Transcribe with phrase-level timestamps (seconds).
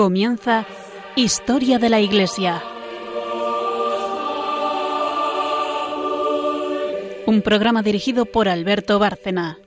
[0.00, 0.64] Comienza
[1.14, 2.62] Historia de la Iglesia.
[7.26, 9.58] Un programa dirigido por Alberto Bárcena.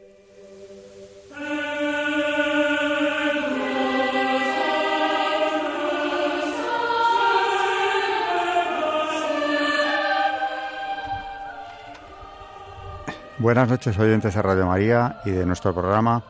[13.38, 16.24] Buenas noches oyentes de Radio María y de nuestro programa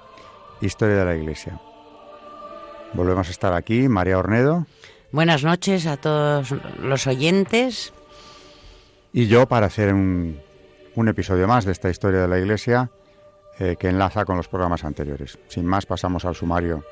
[0.59, 1.57] Historia de la Iglesia.
[2.93, 4.65] Volvemos a estar aquí, María Ornedo.
[5.11, 7.93] Buenas noches a todos los oyentes.
[9.11, 10.39] Y yo para hacer un,
[10.95, 12.89] un episodio más de esta Historia de la Iglesia
[13.59, 15.37] eh, que enlaza con los programas anteriores.
[15.47, 16.83] Sin más, pasamos al sumario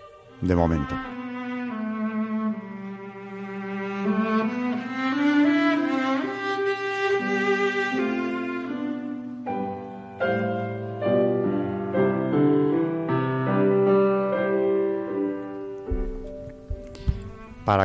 [0.41, 0.96] de momento.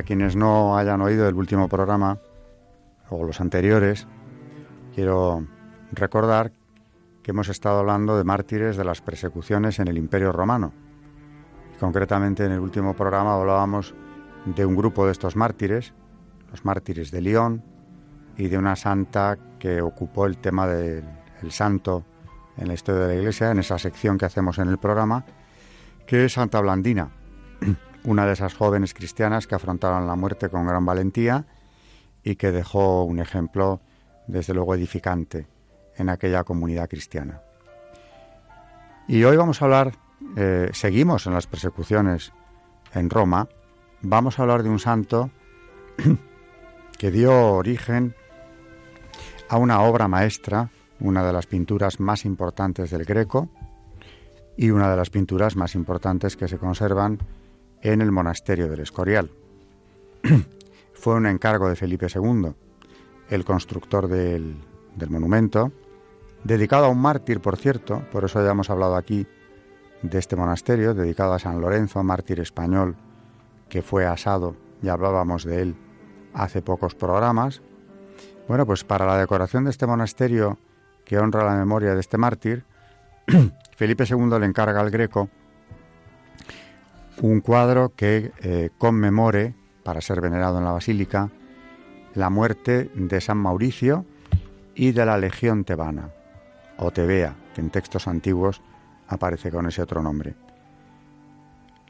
[0.07, 2.19] Quienes no hayan oído el último programa
[3.11, 4.07] o los anteriores,
[4.95, 5.45] quiero
[5.93, 6.53] recordar
[7.23, 10.73] que hemos estado hablando de mártires de las persecuciones en el Imperio Romano.
[11.81, 13.95] Concretamente en el último programa hablábamos
[14.47, 15.93] de un grupo de estos mártires,
[16.51, 17.65] los mártires de León,
[18.39, 21.05] y de una santa que ocupó el tema del
[21.43, 22.05] el santo
[22.57, 25.25] en la historia de la Iglesia, en esa sección que hacemos en el programa,
[26.07, 27.11] que es Santa Blandina,
[28.07, 31.45] una de esas jóvenes cristianas que afrontaron la muerte con gran valentía
[32.23, 33.81] y que dejó un ejemplo,
[34.29, 35.47] desde luego, edificante
[35.97, 37.43] en aquella comunidad cristiana.
[39.09, 39.93] Y hoy vamos a hablar,
[40.37, 42.33] eh, seguimos en las persecuciones
[42.95, 43.49] en Roma,
[44.03, 45.31] vamos a hablar de un santo
[46.99, 48.15] que dio origen
[49.49, 53.49] a una obra maestra, una de las pinturas más importantes del Greco
[54.57, 57.19] y una de las pinturas más importantes que se conservan
[57.93, 59.31] en el monasterio del Escorial.
[60.93, 62.53] Fue un encargo de Felipe II,
[63.31, 64.57] el constructor del,
[64.97, 65.71] del monumento,
[66.43, 69.27] dedicado a un mártir, por cierto, por eso ya hemos hablado aquí
[70.03, 72.97] de este monasterio, dedicado a San Lorenzo, mártir español,
[73.69, 75.77] que fue asado, ya hablábamos de él
[76.35, 77.63] hace pocos programas.
[78.49, 80.59] Bueno, pues para la decoración de este monasterio
[81.05, 82.65] que honra la memoria de este mártir,
[83.77, 85.31] Felipe II le encarga al Greco
[87.23, 91.31] un cuadro que eh, conmemore, para ser venerado en la basílica,
[92.15, 94.05] la muerte de San Mauricio
[94.75, 96.11] y de la Legión Tebana,
[96.79, 98.63] o Tebea, que en textos antiguos
[99.09, 100.35] aparece con ese otro nombre.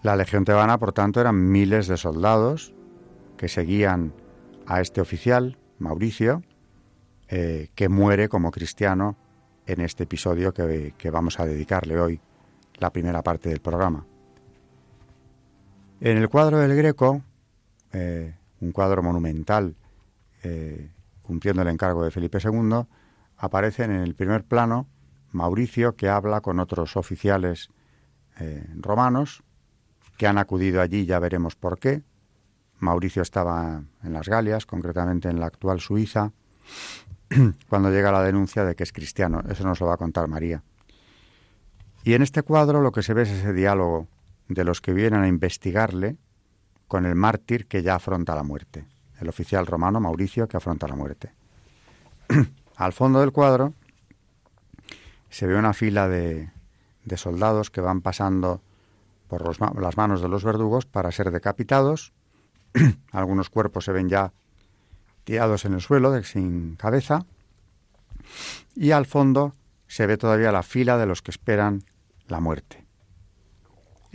[0.03, 2.75] La Legión Tebana, por tanto, eran miles de soldados
[3.37, 4.12] que seguían
[4.66, 6.43] a este oficial, Mauricio,
[7.28, 9.16] eh, que muere como cristiano
[9.66, 12.20] en este episodio que, que vamos a dedicarle hoy,
[12.78, 14.06] la primera parte del programa.
[16.01, 17.23] En el cuadro del Greco,
[17.93, 19.77] eh, un cuadro monumental
[20.43, 20.91] eh,
[21.23, 22.87] cumpliendo el encargo de Felipe II,
[23.39, 24.87] aparecen en el primer plano
[25.33, 27.71] Mauricio que habla con otros oficiales
[28.39, 29.43] eh, romanos
[30.19, 32.03] que han acudido allí, ya veremos por qué.
[32.79, 36.33] Mauricio estaba en las Galias, concretamente en la actual Suiza,
[37.69, 39.43] cuando llega la denuncia de que es cristiano.
[39.49, 40.62] Eso nos lo va a contar María.
[42.05, 44.09] Y en este cuadro lo que se ve es ese diálogo
[44.49, 46.17] de los que vienen a investigarle
[46.89, 48.87] con el mártir que ya afronta la muerte,
[49.21, 51.33] el oficial romano Mauricio que afronta la muerte.
[52.77, 53.75] Al fondo del cuadro
[55.31, 56.51] se ve una fila de,
[57.05, 58.61] de soldados que van pasando
[59.29, 59.43] por
[59.81, 62.12] las manos de los verdugos para ser decapitados.
[63.12, 64.33] Algunos cuerpos se ven ya
[65.25, 67.27] tirados en el suelo, sin cabeza.
[68.75, 69.55] Y al fondo
[69.89, 71.85] se ve todavía la fila de los que esperan
[72.29, 72.86] la muerte.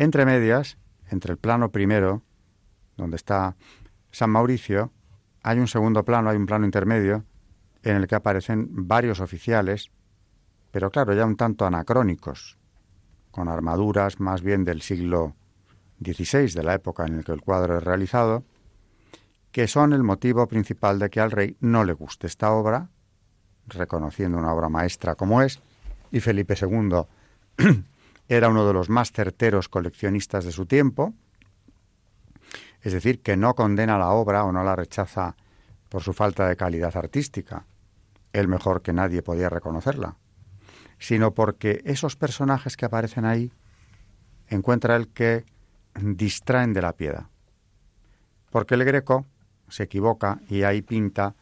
[0.02, 0.80] Entre medias,
[1.12, 2.24] entre el plano primero,
[2.98, 3.56] donde está
[4.10, 4.92] San Mauricio,
[5.44, 7.24] hay un segundo plano, hay un plano intermedio,
[7.84, 9.92] en el que aparecen varios oficiales,
[10.72, 12.58] pero claro, ya un tanto anacrónicos,
[13.30, 15.36] con armaduras más bien del siglo
[16.04, 18.44] XVI, de la época en la que el cuadro es realizado,
[19.52, 22.90] que son el motivo principal de que al rey no le guste esta obra,
[23.68, 25.60] reconociendo una obra maestra como es,
[26.12, 27.06] y Felipe II
[28.38, 31.14] era uno de los más certeros coleccionistas de su tiempo,
[32.82, 35.36] es decir, que no condena la obra o no la rechaza
[35.90, 37.66] por su falta de calidad artística,
[38.32, 40.16] el mejor que nadie podía reconocerla,
[40.98, 43.52] sino porque esos personajes que aparecen ahí
[44.48, 45.44] encuentra el que
[46.02, 47.26] distraen de la piedad.
[48.50, 49.26] Porque el greco
[49.68, 51.36] se equivoca y ahí pinta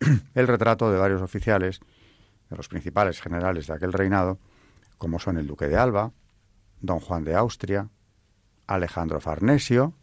[0.34, 1.78] el retrato de varios oficiales,
[2.50, 4.40] de los principales generales de aquel reinado,
[4.98, 6.12] como son el duque de Alba,
[6.80, 7.88] don Juan de Austria,
[8.66, 9.94] Alejandro Farnesio,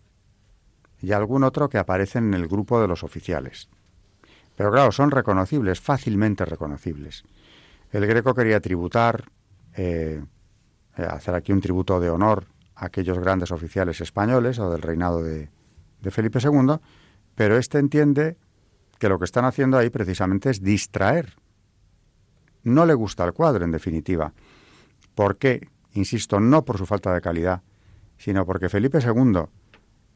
[1.01, 3.69] y algún otro que aparece en el grupo de los oficiales.
[4.55, 7.23] Pero claro, son reconocibles, fácilmente reconocibles.
[7.91, 9.25] El Greco quería tributar,
[9.75, 10.23] eh,
[10.97, 15.21] eh, hacer aquí un tributo de honor a aquellos grandes oficiales españoles o del reinado
[15.21, 15.49] de,
[16.01, 16.77] de Felipe II,
[17.35, 18.37] pero éste entiende
[18.99, 21.33] que lo que están haciendo ahí precisamente es distraer.
[22.63, 24.33] No le gusta el cuadro, en definitiva.
[25.15, 25.67] ¿Por qué?
[25.93, 27.61] Insisto, no por su falta de calidad,
[28.17, 29.43] sino porque Felipe II,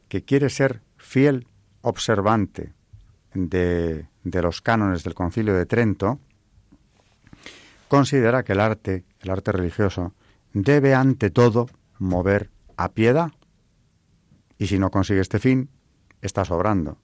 [0.07, 1.47] que quiere ser fiel
[1.81, 2.73] observante
[3.33, 6.19] de, los cánones del Concilio de Trento,
[7.87, 10.13] considera que el arte, el arte religioso,
[10.53, 11.67] debe ante todo
[11.99, 13.31] mover a piedad.
[14.57, 15.69] Y si no consigue este fin,
[16.21, 16.97] está sobrando.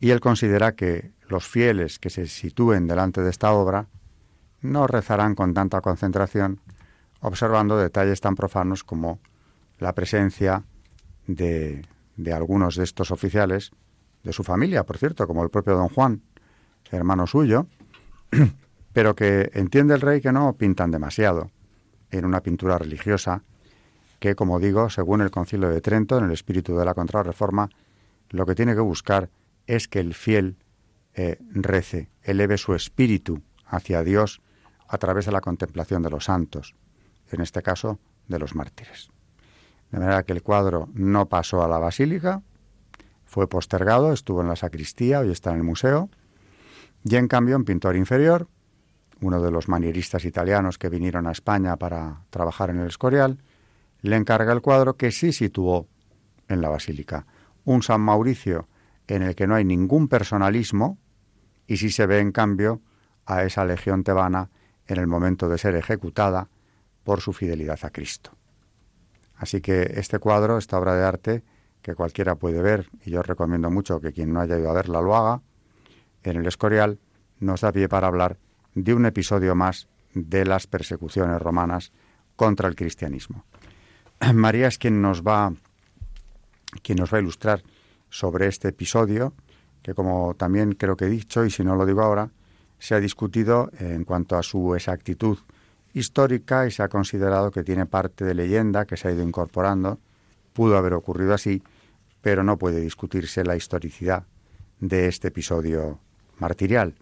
[0.00, 3.88] Y él considera que los fieles que se sitúen delante de esta obra
[4.60, 6.60] no rezarán con tanta concentración
[7.20, 9.20] observando detalles tan profanos como
[9.78, 10.64] la presencia
[11.26, 11.84] de,
[12.16, 13.72] de algunos de estos oficiales,
[14.22, 16.22] de su familia, por cierto, como el propio don Juan,
[16.90, 17.66] hermano suyo,
[18.92, 21.50] pero que entiende el rey que no pintan demasiado
[22.10, 23.42] en una pintura religiosa
[24.18, 27.68] que, como digo, según el Concilio de Trento, en el espíritu de la Contrarreforma,
[28.30, 29.30] lo que tiene que buscar
[29.66, 30.56] es que el fiel
[31.14, 34.40] eh, rece, eleve su espíritu hacia Dios
[34.88, 36.74] a través de la contemplación de los santos,
[37.30, 39.10] en este caso de los mártires.
[39.90, 42.42] De manera que el cuadro no pasó a la basílica,
[43.24, 46.08] fue postergado, estuvo en la sacristía, hoy está en el museo,
[47.04, 48.48] y en cambio un pintor inferior,
[49.20, 53.38] uno de los manieristas italianos que vinieron a España para trabajar en el Escorial,
[54.02, 55.86] le encarga el cuadro que sí situó
[56.48, 57.26] en la basílica.
[57.64, 58.68] Un San Mauricio
[59.08, 60.98] en el que no hay ningún personalismo
[61.66, 62.80] y sí se ve en cambio
[63.24, 64.50] a esa legión tebana
[64.86, 66.48] en el momento de ser ejecutada
[67.06, 68.32] por su fidelidad a Cristo.
[69.36, 71.44] Así que este cuadro, esta obra de arte,
[71.80, 75.00] que cualquiera puede ver, y yo recomiendo mucho que quien no haya ido a verla
[75.00, 75.40] lo haga,
[76.24, 76.98] en el Escorial
[77.38, 78.38] nos da pie para hablar
[78.74, 81.92] de un episodio más de las persecuciones romanas
[82.34, 83.44] contra el cristianismo.
[84.34, 85.52] María es quien nos va
[86.82, 87.62] quien nos va a ilustrar
[88.10, 89.32] sobre este episodio,
[89.80, 92.32] que como también creo que he dicho, y si no lo digo ahora,
[92.80, 95.38] se ha discutido en cuanto a su exactitud
[95.96, 99.98] histórica y se ha considerado que tiene parte de leyenda que se ha ido incorporando.
[100.52, 101.62] Pudo haber ocurrido así,
[102.20, 104.24] pero no puede discutirse la historicidad
[104.78, 105.98] de este episodio
[106.38, 106.94] martirial.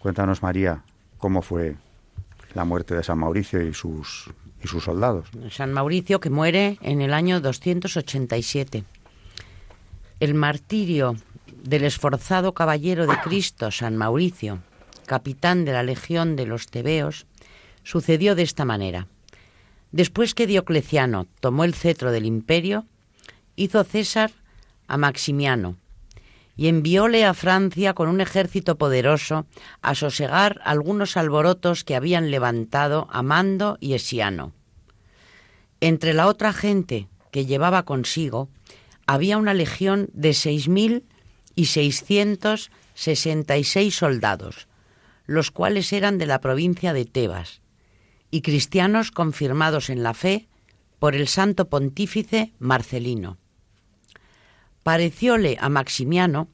[0.00, 0.82] Cuéntanos, María,
[1.18, 1.76] cómo fue
[2.54, 4.28] la muerte de San Mauricio y sus,
[4.62, 5.28] y sus soldados.
[5.50, 8.82] San Mauricio que muere en el año 287.
[10.18, 11.14] El martirio
[11.62, 14.58] del esforzado caballero de Cristo, San Mauricio,
[15.06, 17.26] capitán de la Legión de los Tebeos,
[17.84, 19.06] sucedió de esta manera.
[19.92, 22.84] Después que Diocleciano tomó el cetro del imperio,
[23.54, 24.32] hizo César
[24.88, 25.76] a Maximiano,
[26.56, 29.46] y envióle a Francia con un ejército poderoso
[29.82, 34.52] a sosegar algunos alborotos que habían levantado Amando y Esiano.
[35.80, 38.48] Entre la otra gente que llevaba consigo
[39.06, 41.04] había una legión de seis mil
[41.56, 44.68] y seiscientos sesenta y seis soldados,
[45.26, 47.60] los cuales eran de la provincia de Tebas,
[48.34, 50.48] y cristianos confirmados en la fe
[50.98, 53.38] por el santo pontífice Marcelino
[54.82, 56.48] parecióle a Maximiano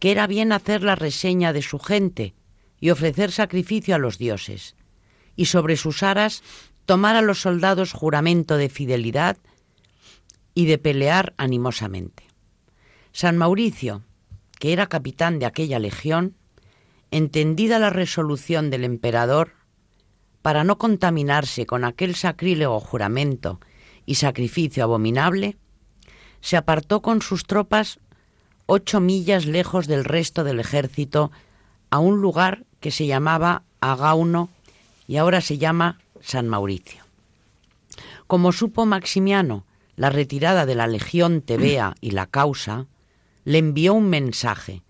[0.00, 2.34] que era bien hacer la reseña de su gente
[2.80, 4.76] y ofrecer sacrificio a los dioses,
[5.34, 6.42] y sobre sus aras
[6.86, 9.36] tomar a los soldados juramento de fidelidad
[10.54, 12.24] y de pelear animosamente.
[13.12, 14.02] San Mauricio,
[14.58, 16.36] que era capitán de aquella legión,
[17.10, 19.52] entendida la resolución del emperador,
[20.44, 23.60] para no contaminarse con aquel sacrílego juramento
[24.04, 25.56] y sacrificio abominable,
[26.42, 27.98] se apartó con sus tropas
[28.66, 31.32] ocho millas lejos del resto del ejército
[31.88, 34.50] a un lugar que se llamaba Agauno
[35.08, 37.02] y ahora se llama San Mauricio.
[38.26, 39.64] Como supo Maximiano
[39.96, 42.84] la retirada de la legión tebea y la causa,
[43.44, 44.82] le envió un mensaje,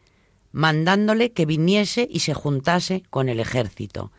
[0.50, 4.10] mandándole que viniese y se juntase con el ejército,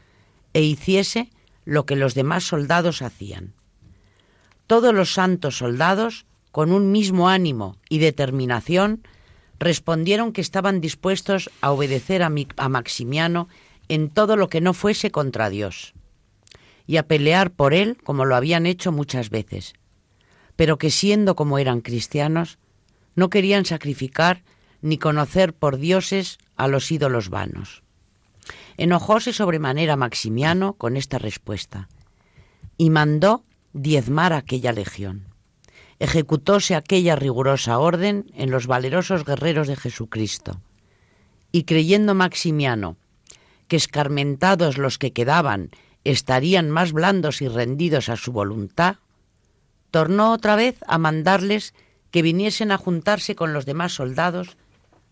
[0.55, 1.29] e hiciese
[1.65, 3.53] lo que los demás soldados hacían.
[4.65, 9.05] Todos los santos soldados con un mismo ánimo y determinación,
[9.59, 12.29] respondieron que estaban dispuestos a obedecer a,
[12.69, 13.50] Maximiano
[13.89, 15.93] en todo lo que no fuese contra Dios,
[16.88, 19.74] y a pelear por él como lo habían hecho muchas veces,
[20.55, 22.57] pero que siendo como eran cristianos,
[23.15, 24.45] no querían sacrificar
[24.81, 27.83] ni conocer por dioses a los ídolos vanos.
[28.77, 31.88] Enojóse sobremanera Maximiano con esta respuesta,
[32.77, 35.27] y mandó diezmar aquella legión.
[36.00, 40.60] ejecutóse aquella rigurosa orden en los valerosos guerreros de Jesucristo.
[41.51, 42.98] Y creyendo Maximiano
[43.67, 45.70] que escarmentados los que quedaban
[46.03, 48.98] estarían más blandos y rendidos a su voluntad,
[49.89, 51.74] tornó otra vez a mandarles
[52.12, 54.58] que viniesen a juntarse con los demás soldados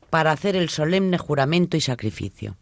[0.10, 2.58] para hacer el solemne juramento y sacrificio.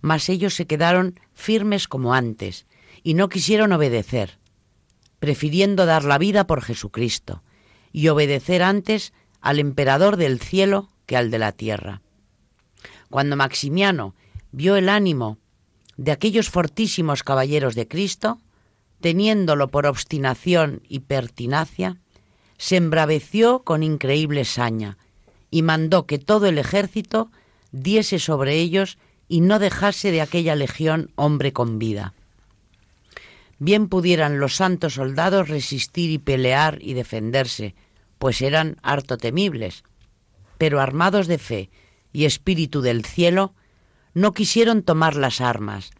[0.00, 2.66] Mas ellos se quedaron firmes como antes
[3.02, 4.38] y no quisieron obedecer,
[5.18, 7.42] prefiriendo dar la vida por Jesucristo
[7.92, 12.02] y obedecer antes al emperador del cielo que al de la tierra.
[13.10, 14.14] Cuando Maximiano
[14.52, 15.38] vio el ánimo
[15.96, 18.40] de aquellos fortísimos caballeros de Cristo,
[19.00, 21.96] teniéndolo por obstinación y pertinacia,
[22.56, 24.98] se embraveció con increíble saña
[25.50, 27.30] y mandó que todo el ejército
[27.72, 32.14] diese sobre ellos y no dejase de aquella legión hombre con vida.
[33.58, 37.74] Bien pudieran los santos soldados resistir y pelear y defenderse,
[38.18, 39.84] pues eran harto temibles,
[40.56, 41.70] pero armados de fe
[42.12, 43.54] y espíritu del cielo,
[44.14, 45.90] no quisieron tomar las armas,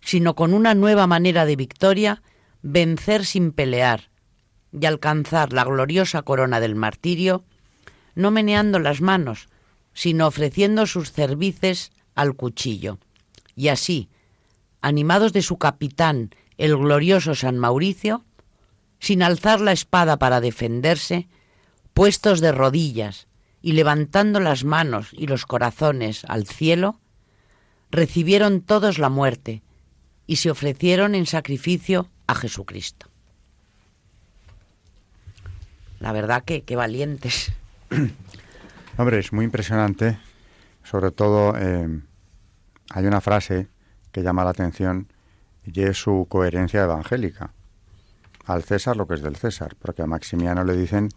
[0.00, 2.22] sino con una nueva manera de victoria
[2.62, 4.10] vencer sin pelear
[4.72, 7.44] y alcanzar la gloriosa corona del martirio,
[8.14, 9.48] no meneando las manos,
[9.92, 12.98] sino ofreciendo sus cervices al cuchillo.
[13.56, 14.08] Y así,
[14.80, 18.24] animados de su capitán, el glorioso San Mauricio,
[18.98, 21.28] sin alzar la espada para defenderse,
[21.92, 23.28] puestos de rodillas
[23.62, 27.00] y levantando las manos y los corazones al cielo,
[27.90, 29.62] recibieron todos la muerte
[30.26, 33.08] y se ofrecieron en sacrificio a Jesucristo.
[36.00, 37.52] La verdad que, qué valientes.
[38.98, 40.18] Hombre, es muy impresionante.
[40.84, 42.00] Sobre todo, eh,
[42.90, 43.68] hay una frase
[44.12, 45.08] que llama la atención
[45.64, 47.50] y es su coherencia evangélica.
[48.46, 51.08] Al César lo que es del César, porque a Maximiano le dicen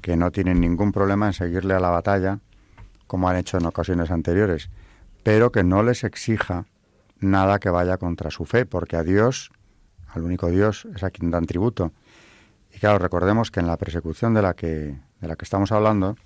[0.00, 2.40] que no tienen ningún problema en seguirle a la batalla,
[3.06, 4.70] como han hecho en ocasiones anteriores,
[5.22, 6.64] pero que no les exija
[7.18, 9.50] nada que vaya contra su fe, porque a Dios,
[10.08, 11.92] al único Dios, es a quien dan tributo.
[12.74, 16.16] Y claro, recordemos que en la persecución de la que, de la que estamos hablando,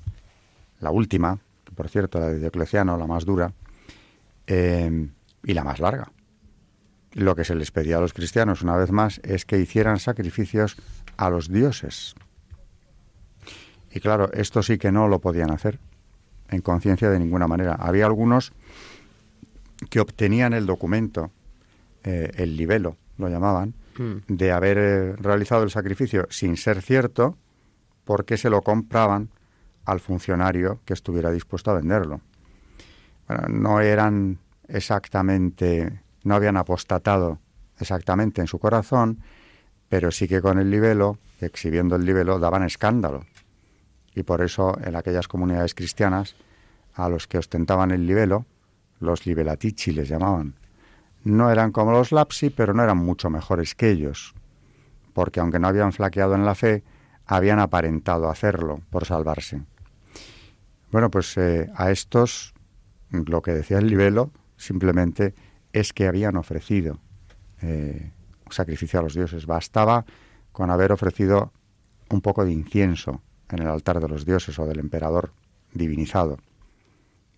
[0.78, 1.40] la última,
[1.74, 3.52] por cierto, la de Diocleciano, la más dura,
[4.46, 5.08] eh,
[5.42, 6.10] y la más larga,
[7.12, 10.76] lo que se les pedía a los cristianos, una vez más, es que hicieran sacrificios
[11.16, 12.14] a los dioses.
[13.92, 15.78] Y claro, esto sí que no lo podían hacer
[16.48, 17.74] en conciencia de ninguna manera.
[17.74, 18.52] Había algunos
[19.90, 21.30] que obtenían el documento,
[22.02, 24.16] eh, el libelo, lo llamaban, hmm.
[24.28, 27.36] de haber eh, realizado el sacrificio sin ser cierto,
[28.04, 29.30] porque se lo compraban
[29.84, 32.20] al funcionario que estuviera dispuesto a venderlo.
[33.28, 34.38] Bueno, no eran
[34.68, 37.38] exactamente, no habían apostatado
[37.78, 39.20] exactamente en su corazón,
[39.88, 43.24] pero sí que con el libelo, exhibiendo el libelo, daban escándalo.
[44.14, 46.36] Y por eso en aquellas comunidades cristianas,
[46.94, 48.46] a los que ostentaban el libelo,
[49.00, 50.54] los libelatici les llamaban.
[51.24, 54.34] No eran como los lapsi, pero no eran mucho mejores que ellos,
[55.12, 56.84] porque aunque no habían flaqueado en la fe,
[57.26, 59.62] habían aparentado hacerlo por salvarse.
[60.94, 62.54] Bueno, pues eh, a estos,
[63.10, 65.34] lo que decía el libelo, simplemente
[65.72, 67.00] es que habían ofrecido
[67.62, 68.12] eh,
[68.48, 69.44] sacrificio a los dioses.
[69.44, 70.04] Bastaba
[70.52, 71.52] con haber ofrecido
[72.10, 75.32] un poco de incienso en el altar de los dioses o del emperador
[75.72, 76.38] divinizado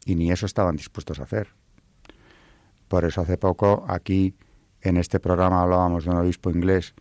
[0.05, 1.49] y ni eso estaban dispuestos a hacer.
[2.89, 4.35] Por eso hace poco aquí
[4.83, 6.93] en este programa hablábamos de un obispo inglés,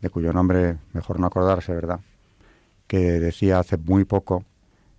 [0.00, 2.00] de cuyo nombre mejor no acordarse, ¿verdad?
[2.88, 4.44] Que decía hace muy poco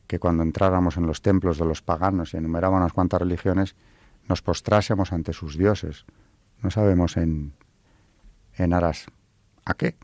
[0.08, 3.76] que cuando entráramos en los templos de los paganos y enumeraba unas cuantas religiones,
[4.28, 6.06] nos postrásemos ante sus dioses.
[6.62, 7.54] No sabemos en,
[8.56, 9.08] en aras
[9.66, 9.96] a qué.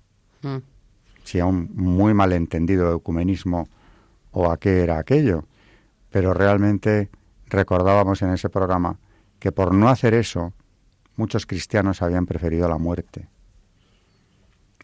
[0.41, 0.57] Mm.
[1.23, 3.67] Si a un muy malentendido ecumenismo
[4.31, 5.45] o a qué era aquello.
[6.09, 7.09] Pero realmente
[7.47, 8.97] recordábamos en ese programa
[9.39, 10.53] que por no hacer eso
[11.15, 13.27] muchos cristianos habían preferido la muerte,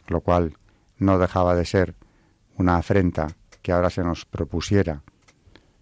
[0.08, 0.58] lo cual
[0.98, 1.96] no dejaba de ser
[2.58, 3.28] una afrenta
[3.68, 5.04] que ahora se nos propusiera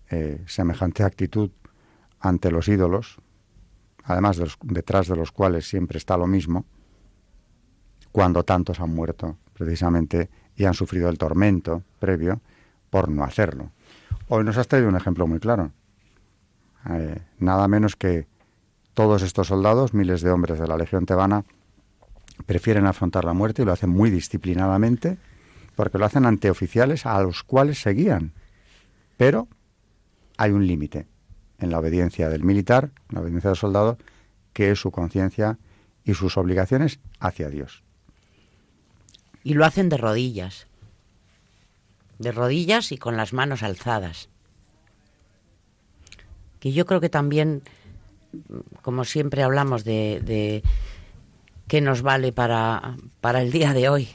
[0.10, 1.52] eh, semejante actitud
[2.20, 3.18] ante los ídolos,
[4.04, 6.66] además detrás de los cuales siempre está lo mismo,
[8.12, 12.42] cuando tantos han muerto precisamente y han sufrido el tormento previo
[12.90, 13.70] por no hacerlo.
[14.30, 15.72] Hoy nos has traído un ejemplo muy claro.
[16.90, 18.26] Eh, nada menos que
[18.96, 21.44] todos estos soldados, miles de hombres de la Legión Tebana,
[22.48, 25.20] prefieren afrontar la muerte y lo hacen muy disciplinadamente,
[25.76, 28.34] porque lo hacen ante oficiales a los cuales seguían.
[29.18, 29.48] Pero
[30.38, 31.08] hay un límite
[31.60, 33.98] en la obediencia del militar, en la obediencia del soldado,
[34.54, 35.58] que es su conciencia
[36.04, 37.84] y sus obligaciones hacia Dios.
[39.44, 40.68] Y lo hacen de rodillas.
[42.20, 44.30] de rodillas y con las manos alzadas.
[46.60, 47.62] Que yo creo que también,
[48.82, 50.64] como siempre hablamos de, de
[51.68, 54.10] qué nos vale para, para el día de hoy.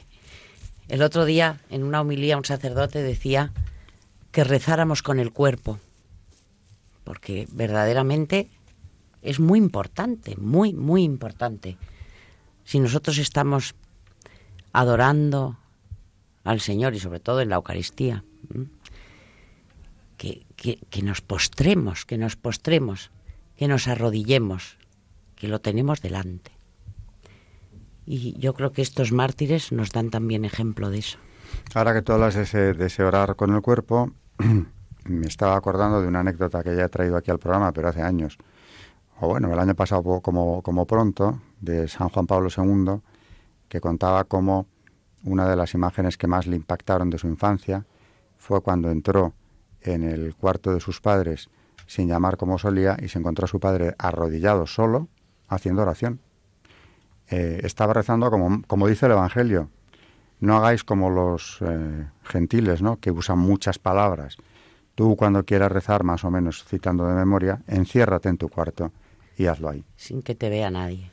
[0.91, 3.53] El otro día, en una homilía, un sacerdote decía
[4.33, 5.79] que rezáramos con el cuerpo,
[7.05, 8.49] porque verdaderamente
[9.21, 11.77] es muy importante, muy, muy importante.
[12.65, 13.73] Si nosotros estamos
[14.73, 15.57] adorando
[16.43, 18.25] al Señor y sobre todo en la Eucaristía,
[20.17, 23.11] que, que, nos postremos, que nos postremos,
[23.55, 24.75] que nos arrodillemos,
[25.37, 26.51] que lo tenemos delante.
[28.13, 31.17] Y yo creo que estos mártires nos dan también ejemplo de eso.
[31.73, 34.11] Ahora que tú hablas de ese, de ese orar con el cuerpo,
[35.05, 38.01] me estaba acordando de una anécdota que ya he traído aquí al programa, pero hace
[38.01, 38.37] años.
[39.21, 42.99] O bueno, el año pasado como, como pronto, de San Juan Pablo II,
[43.69, 44.67] que contaba cómo
[45.23, 47.85] una de las imágenes que más le impactaron de su infancia
[48.37, 49.35] fue cuando entró
[49.79, 51.49] en el cuarto de sus padres
[51.87, 55.07] sin llamar como solía y se encontró a su padre arrodillado solo
[55.47, 56.19] haciendo oración.
[57.31, 59.69] Eh, estaba rezando como, como dice el Evangelio,
[60.41, 62.99] no hagáis como los eh, gentiles, ¿no?
[62.99, 64.37] que usan muchas palabras.
[64.95, 68.91] Tú cuando quieras rezar, más o menos citando de memoria, enciérrate en tu cuarto
[69.37, 69.85] y hazlo ahí.
[69.95, 71.09] Sin que te vea nadie.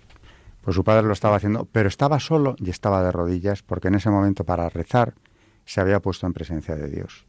[0.62, 3.94] Pues su padre lo estaba haciendo, pero estaba solo y estaba de rodillas porque en
[3.94, 5.14] ese momento para rezar
[5.64, 7.26] se había puesto en presencia de Dios.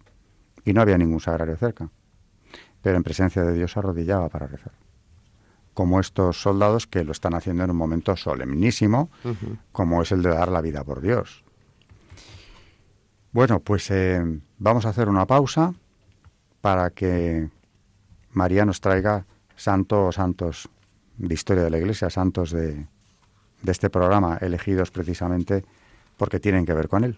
[0.66, 1.90] Y no había ningún sagrario cerca.
[2.82, 4.74] Pero en presencia de Dios se arrodillaba para rezar.
[5.74, 9.10] Como estos soldados que lo están haciendo en un momento solemnísimo,
[9.72, 11.44] como es el de dar la vida por Dios.
[13.32, 14.22] Bueno, pues eh,
[14.58, 15.74] vamos a hacer una pausa
[16.62, 17.50] para que
[18.32, 20.70] María nos traiga santos o santos
[21.18, 22.88] de historia de la Iglesia, santos de,
[23.62, 25.64] de este programa, elegidos precisamente
[26.18, 27.18] porque tienen que ver con él.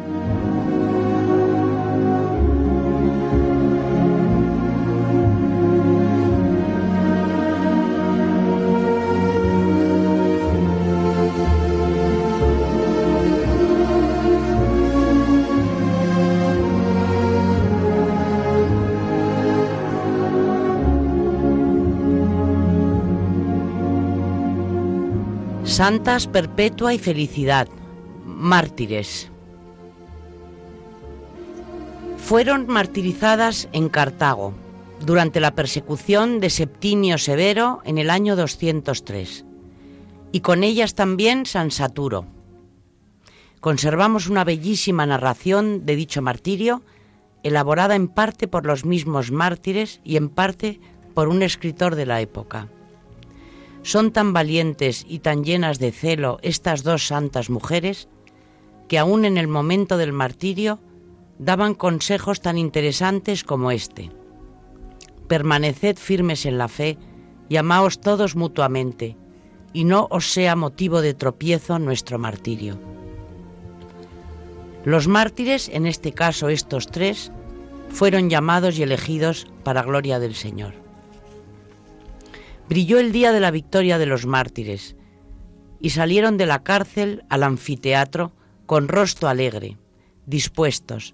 [25.81, 27.67] Santas Perpetua y Felicidad,
[28.23, 29.31] mártires.
[32.19, 34.53] Fueron martirizadas en Cartago
[35.03, 39.43] durante la persecución de Septimio Severo en el año 203
[40.31, 42.27] y con ellas también San Saturo.
[43.59, 46.83] Conservamos una bellísima narración de dicho martirio,
[47.41, 50.79] elaborada en parte por los mismos mártires y en parte
[51.15, 52.69] por un escritor de la época.
[53.83, 58.07] Son tan valientes y tan llenas de celo estas dos santas mujeres
[58.87, 60.79] que aún en el momento del martirio
[61.39, 64.11] daban consejos tan interesantes como este.
[65.27, 66.97] Permaneced firmes en la fe
[67.49, 69.17] y amaos todos mutuamente,
[69.73, 72.79] y no os sea motivo de tropiezo nuestro martirio.
[74.85, 77.31] Los mártires, en este caso estos tres,
[77.89, 80.73] fueron llamados y elegidos para gloria del Señor.
[82.71, 84.95] Brilló el día de la victoria de los mártires
[85.81, 88.31] y salieron de la cárcel al anfiteatro
[88.65, 89.77] con rostro alegre,
[90.25, 91.13] dispuestos,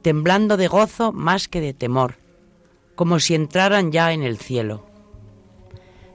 [0.00, 2.16] temblando de gozo más que de temor,
[2.94, 4.86] como si entraran ya en el cielo.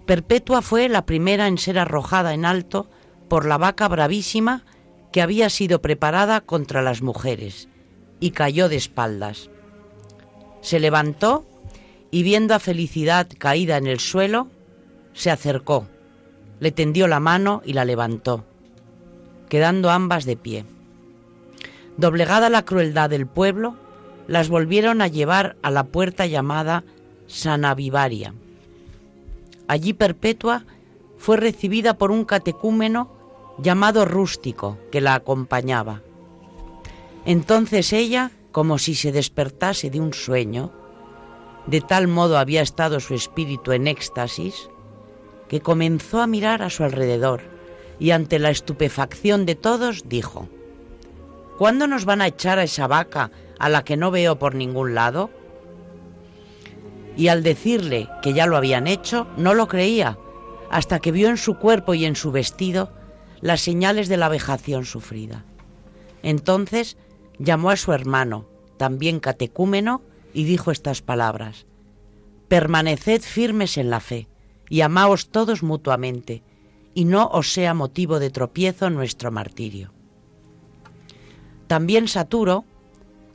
[0.07, 2.89] Perpetua fue la primera en ser arrojada en alto
[3.27, 4.65] por la vaca bravísima
[5.11, 7.69] que había sido preparada contra las mujeres,
[8.19, 9.51] y cayó de espaldas.
[10.61, 11.45] Se levantó
[12.09, 14.49] y viendo a Felicidad caída en el suelo,
[15.19, 15.85] se acercó,
[16.61, 18.45] le tendió la mano y la levantó,
[19.49, 20.63] quedando ambas de pie.
[21.97, 23.75] Doblegada la crueldad del pueblo,
[24.27, 26.85] las volvieron a llevar a la puerta llamada
[27.27, 28.33] Sanavivaria.
[29.67, 30.63] Allí Perpetua
[31.17, 33.11] fue recibida por un catecúmeno
[33.57, 36.01] llamado Rústico, que la acompañaba.
[37.25, 40.71] Entonces ella, como si se despertase de un sueño,
[41.67, 44.69] de tal modo había estado su espíritu en éxtasis,
[45.49, 47.41] que comenzó a mirar a su alrededor
[47.99, 50.47] y ante la estupefacción de todos dijo,
[51.57, 54.95] ¿Cuándo nos van a echar a esa vaca a la que no veo por ningún
[54.95, 55.29] lado?
[57.17, 60.17] Y al decirle que ya lo habían hecho, no lo creía,
[60.71, 62.93] hasta que vio en su cuerpo y en su vestido
[63.41, 65.43] las señales de la vejación sufrida.
[66.23, 66.95] Entonces
[67.39, 71.65] llamó a su hermano, también catecúmeno, y dijo estas palabras,
[72.47, 74.27] Permaneced firmes en la fe
[74.69, 76.43] y amaos todos mutuamente,
[76.93, 79.91] y no os sea motivo de tropiezo nuestro martirio.
[81.67, 82.65] También Saturo,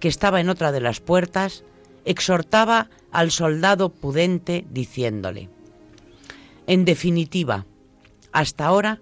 [0.00, 1.64] que estaba en otra de las puertas,
[2.04, 5.50] exhortaba al soldado pudente diciéndole,
[6.66, 7.66] En definitiva,
[8.32, 9.00] hasta ahora,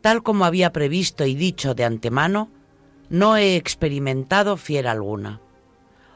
[0.00, 2.50] tal como había previsto y dicho de antemano,
[3.08, 5.40] no he experimentado fiera alguna.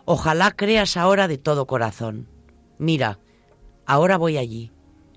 [0.05, 2.27] Ojalá creas ahora de todo corazón.
[2.79, 3.21] Mira,
[3.87, 4.73] ahora voy allí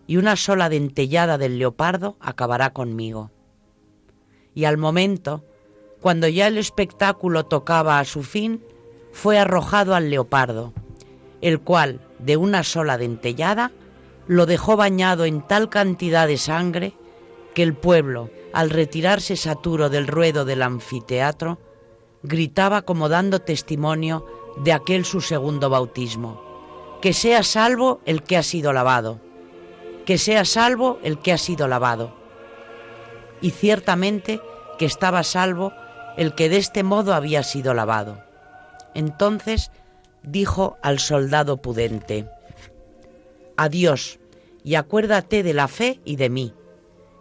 [0.07, 3.31] y una sola dentellada del leopardo acabará conmigo.
[4.53, 5.43] Y al momento,
[6.01, 8.63] cuando ya el espectáculo tocaba a su fin,
[9.11, 10.73] fue arrojado al leopardo,
[11.41, 13.71] el cual, de una sola dentellada,
[14.27, 16.93] lo dejó bañado en tal cantidad de sangre
[17.53, 21.59] que el pueblo, al retirarse saturo del ruedo del anfiteatro,
[22.23, 24.25] gritaba como dando testimonio
[24.63, 26.41] de aquel su segundo bautismo,
[27.01, 29.19] que sea salvo el que ha sido lavado
[30.03, 32.13] que sea salvo el que ha sido lavado.
[33.41, 34.41] Y ciertamente
[34.77, 35.73] que estaba salvo
[36.17, 38.23] el que de este modo había sido lavado.
[38.93, 39.71] Entonces
[40.21, 42.27] dijo al soldado pudente,
[43.57, 44.19] Adiós,
[44.63, 46.53] y acuérdate de la fe y de mí,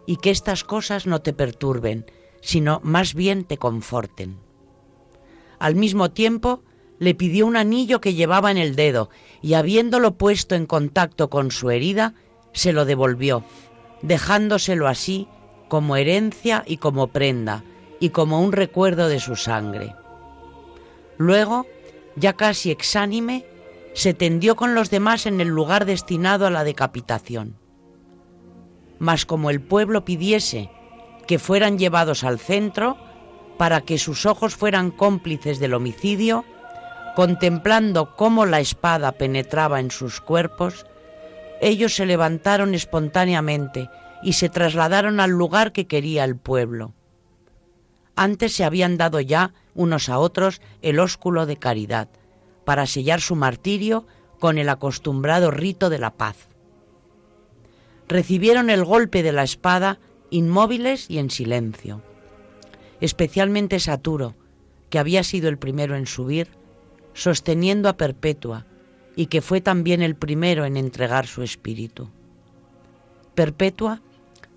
[0.05, 2.05] y que estas cosas no te perturben,
[2.41, 4.37] sino más bien te conforten.
[5.59, 6.63] Al mismo tiempo,
[6.99, 9.09] le pidió un anillo que llevaba en el dedo,
[9.41, 12.15] y habiéndolo puesto en contacto con su herida,
[12.53, 13.43] se lo devolvió,
[14.01, 15.27] dejándoselo así
[15.67, 17.63] como herencia y como prenda,
[17.99, 19.95] y como un recuerdo de su sangre.
[21.17, 21.65] Luego,
[22.15, 23.45] ya casi exánime,
[23.93, 27.57] se tendió con los demás en el lugar destinado a la decapitación.
[28.99, 30.69] Mas como el pueblo pidiese
[31.27, 32.97] que fueran llevados al centro,
[33.57, 36.43] para que sus ojos fueran cómplices del homicidio,
[37.15, 40.85] contemplando cómo la espada penetraba en sus cuerpos,
[41.61, 43.89] ellos se levantaron espontáneamente
[44.21, 46.93] y se trasladaron al lugar que quería el pueblo.
[48.15, 52.09] Antes se habían dado ya unos a otros el ósculo de caridad,
[52.63, 54.05] para sellar su martirio
[54.39, 56.47] con el acostumbrado rito de la paz.
[58.07, 62.01] Recibieron el golpe de la espada inmóviles y en silencio.
[63.01, 64.35] Especialmente Saturo,
[64.89, 66.49] que había sido el primero en subir,
[67.13, 68.65] sosteniendo a Perpetua,
[69.15, 72.09] y que fue también el primero en entregar su espíritu.
[73.35, 74.01] Perpetua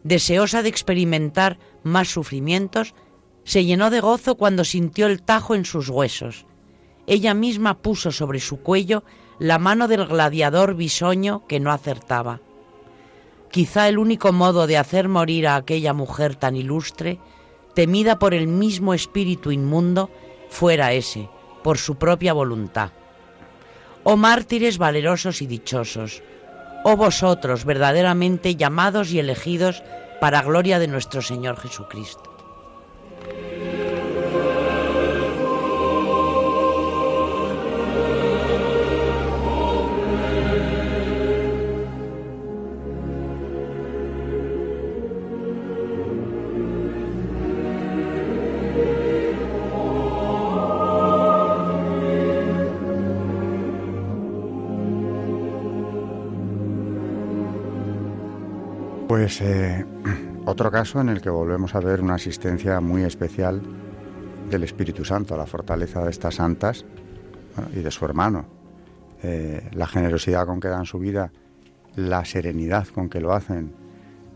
[0.07, 2.95] deseosa de experimentar más sufrimientos,
[3.43, 6.47] se llenó de gozo cuando sintió el tajo en sus huesos.
[7.09, 9.03] Ella misma puso sobre su cuello
[9.41, 12.41] la mano del gladiador bisoño que no acertaba.
[13.51, 17.19] Quizá el único modo de hacer morir a aquella mujer tan ilustre,
[17.75, 20.09] temida por el mismo espíritu inmundo,
[20.49, 21.29] fuera ese,
[21.65, 22.93] por su propia voluntad.
[24.09, 26.23] Oh mártires valerosos y dichosos,
[26.85, 29.83] oh vosotros verdaderamente llamados y elegidos
[30.21, 32.33] para gloria de nuestro Señor Jesucristo.
[59.17, 59.83] Pues eh,
[60.45, 63.63] otro caso en el que volvemos a ver una asistencia muy especial
[64.51, 66.85] del Espíritu Santo, la fortaleza de estas santas
[67.75, 68.45] y de su hermano,
[69.23, 71.33] eh, la generosidad con que dan su vida,
[71.95, 73.73] la serenidad con que lo hacen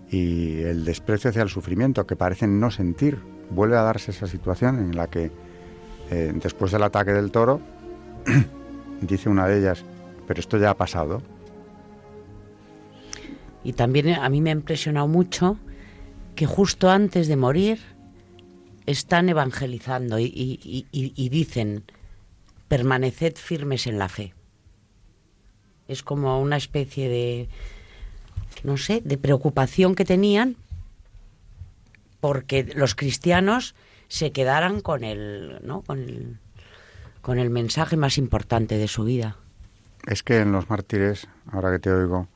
[0.08, 3.18] y el desprecio hacia el sufrimiento que parecen no sentir.
[3.50, 5.30] Vuelve a darse esa situación en la que
[6.10, 7.60] eh, después del ataque del toro,
[9.02, 9.84] dice una de ellas,
[10.26, 11.20] pero esto ya ha pasado,
[13.64, 15.58] y también a mí me ha impresionado mucho
[16.34, 17.78] que justo antes de morir
[18.86, 20.86] están evangelizando y,
[21.30, 21.84] dicen,
[22.68, 24.34] permaneced firmes en la fe.
[25.86, 27.48] Es como una especie de,
[28.64, 30.56] no sé, de preocupación que tenían
[32.20, 33.74] porque los cristianos
[34.08, 35.82] se quedaran con el, ¿no?
[35.82, 36.38] con el,
[37.20, 39.36] con el mensaje más importante de su vida.
[40.06, 42.28] Es que en los mártires, ahora que te oigo,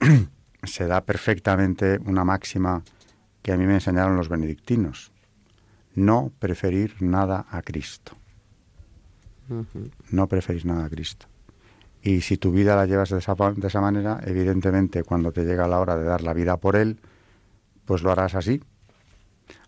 [0.62, 2.82] se da perfectamente una máxima
[3.42, 5.12] que a mí me enseñaron los benedictinos.
[5.94, 8.12] No preferir nada a Cristo.
[10.10, 11.26] No preferís nada a Cristo.
[12.02, 15.66] Y si tu vida la llevas de esa, de esa manera, evidentemente cuando te llega
[15.66, 17.00] la hora de dar la vida por Él,
[17.84, 18.62] pues lo harás así.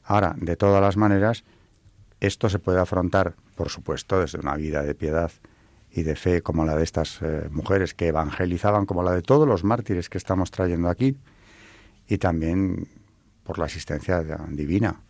[0.05, 1.45] Ahora, de todas las maneras,
[2.21, 5.33] esto se puede afrontar, por supuesto, desde una vida de piedad
[5.93, 9.47] y de fe como la de estas eh, mujeres que evangelizaban, como la de todos
[9.47, 11.17] los mártires que estamos trayendo aquí,
[12.09, 12.89] y también
[13.45, 15.01] por la asistencia divina,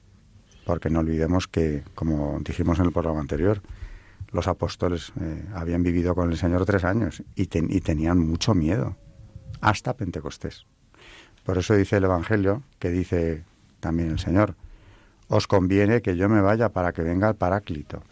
[0.64, 3.60] porque no olvidemos que, como dijimos en el programa anterior,
[4.32, 8.96] los apóstoles eh, habían vivido con el Señor tres años y, y tenían mucho miedo,
[9.60, 10.66] hasta Pentecostés.
[11.44, 13.44] Por eso dice el Evangelio, que dice
[13.80, 14.54] también el Señor,
[15.28, 18.02] os conviene que yo me vaya para que venga el Paráclito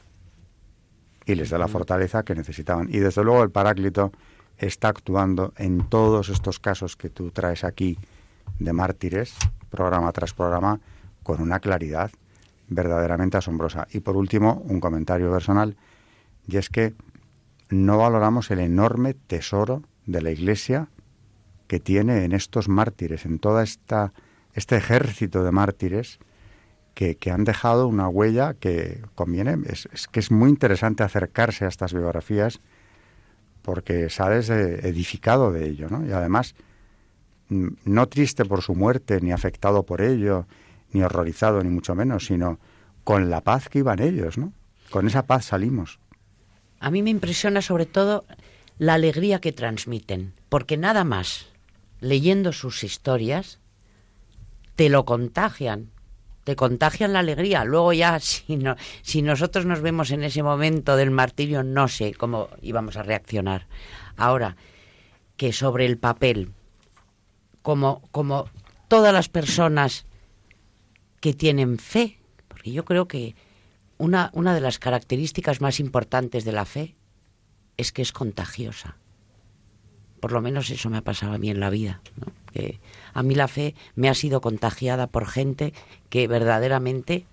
[1.29, 2.89] y les da la fortaleza que necesitaban.
[2.89, 4.13] Y desde luego el Paráclito
[4.57, 7.99] está actuando en todos estos casos que tú traes aquí
[8.59, 9.37] de mártires,
[9.69, 10.81] programa tras programa,
[11.23, 12.11] con una claridad
[12.69, 13.87] verdaderamente asombrosa.
[13.93, 15.77] Y por último, un comentario personal,
[16.47, 16.95] y es que
[17.69, 20.89] no valoramos el enorme tesoro de la Iglesia
[21.67, 24.15] que tiene en estos mártires, en toda esta
[24.55, 26.19] este ejército de mártires
[26.99, 31.93] que, han dejado una huella que conviene, es, que es muy interesante acercarse a estas
[31.93, 32.61] biografías
[33.63, 36.05] porque sales edificado de ello, ¿no?
[36.05, 36.57] Y además,
[37.51, 40.49] mm, no triste por su muerte, ni afectado por ello,
[40.93, 42.59] ni horrorizado, ni mucho menos, sino
[43.05, 44.53] con la paz que iban ellos, ¿no?
[44.91, 46.01] Con esa paz salimos.
[46.81, 48.25] A mí me impresiona sobre todo
[48.79, 51.47] la alegría que transmiten, porque nada más
[52.01, 53.61] leyendo sus historias
[54.75, 55.91] te lo contagian,
[56.49, 57.63] te contagian la alegría.
[57.67, 62.15] Luego ya, si, no, si nosotros nos vemos en ese momento del martirio, no sé
[62.15, 63.67] cómo íbamos a reaccionar.
[64.17, 64.57] Ahora,
[65.37, 66.53] que sobre el papel,
[67.61, 68.49] como, como
[68.89, 70.07] todas las personas
[71.21, 73.37] que tienen fe, porque yo creo que
[73.99, 76.97] una de las características más importantes de la fe
[77.77, 78.97] es que es contagiosa.
[80.19, 82.01] Por lo menos eso me ha pasado a mí en la vida.
[82.53, 82.81] Que
[83.13, 85.73] a mí la fe me ha sido contagiada por gente
[86.11, 87.27] que verdaderamente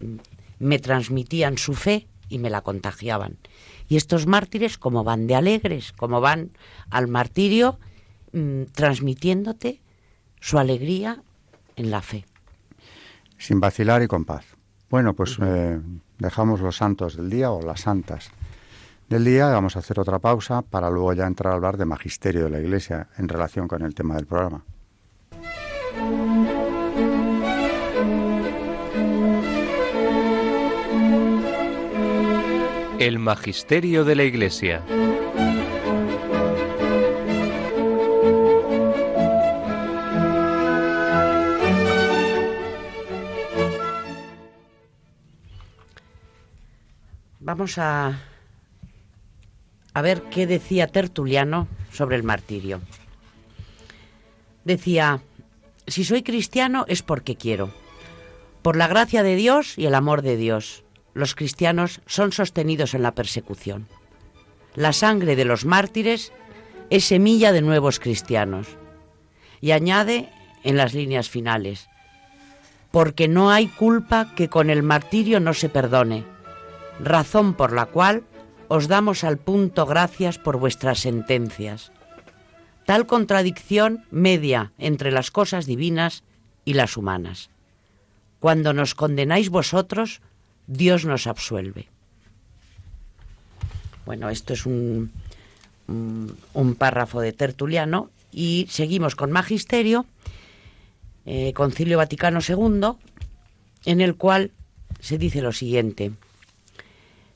[0.00, 0.16] mm,
[0.58, 3.38] me transmitían su fe y me la contagiaban.
[3.88, 6.50] Y estos mártires, como van de alegres, como van
[6.90, 7.78] al martirio,
[8.32, 9.80] mm, transmitiéndote
[10.40, 11.22] su alegría
[11.76, 12.24] en la fe.
[13.38, 14.44] Sin vacilar y con paz.
[14.90, 15.80] Bueno, pues eh,
[16.18, 18.30] dejamos los santos del día o las santas
[19.08, 19.48] del día.
[19.48, 22.60] Vamos a hacer otra pausa para luego ya entrar a hablar de magisterio de la
[22.60, 24.64] Iglesia en relación con el tema del programa.
[32.98, 34.82] El magisterio de la Iglesia.
[47.38, 48.35] Vamos a
[49.96, 52.82] a ver qué decía Tertuliano sobre el martirio.
[54.62, 55.22] Decía,
[55.86, 57.72] si soy cristiano es porque quiero.
[58.60, 63.02] Por la gracia de Dios y el amor de Dios, los cristianos son sostenidos en
[63.02, 63.88] la persecución.
[64.74, 66.30] La sangre de los mártires
[66.90, 68.66] es semilla de nuevos cristianos.
[69.62, 70.28] Y añade
[70.62, 71.88] en las líneas finales,
[72.90, 76.24] porque no hay culpa que con el martirio no se perdone,
[77.00, 78.24] razón por la cual
[78.68, 81.92] os damos al punto gracias por vuestras sentencias.
[82.84, 86.22] Tal contradicción media entre las cosas divinas
[86.64, 87.50] y las humanas.
[88.40, 90.20] Cuando nos condenáis vosotros,
[90.66, 91.88] Dios nos absuelve.
[94.04, 95.10] Bueno, esto es un,
[95.88, 100.06] un, párrafo de Tertuliano y seguimos con Magisterio,
[101.24, 102.92] eh, Concilio Vaticano II,
[103.84, 104.52] en el cual
[105.00, 106.12] se dice lo siguiente.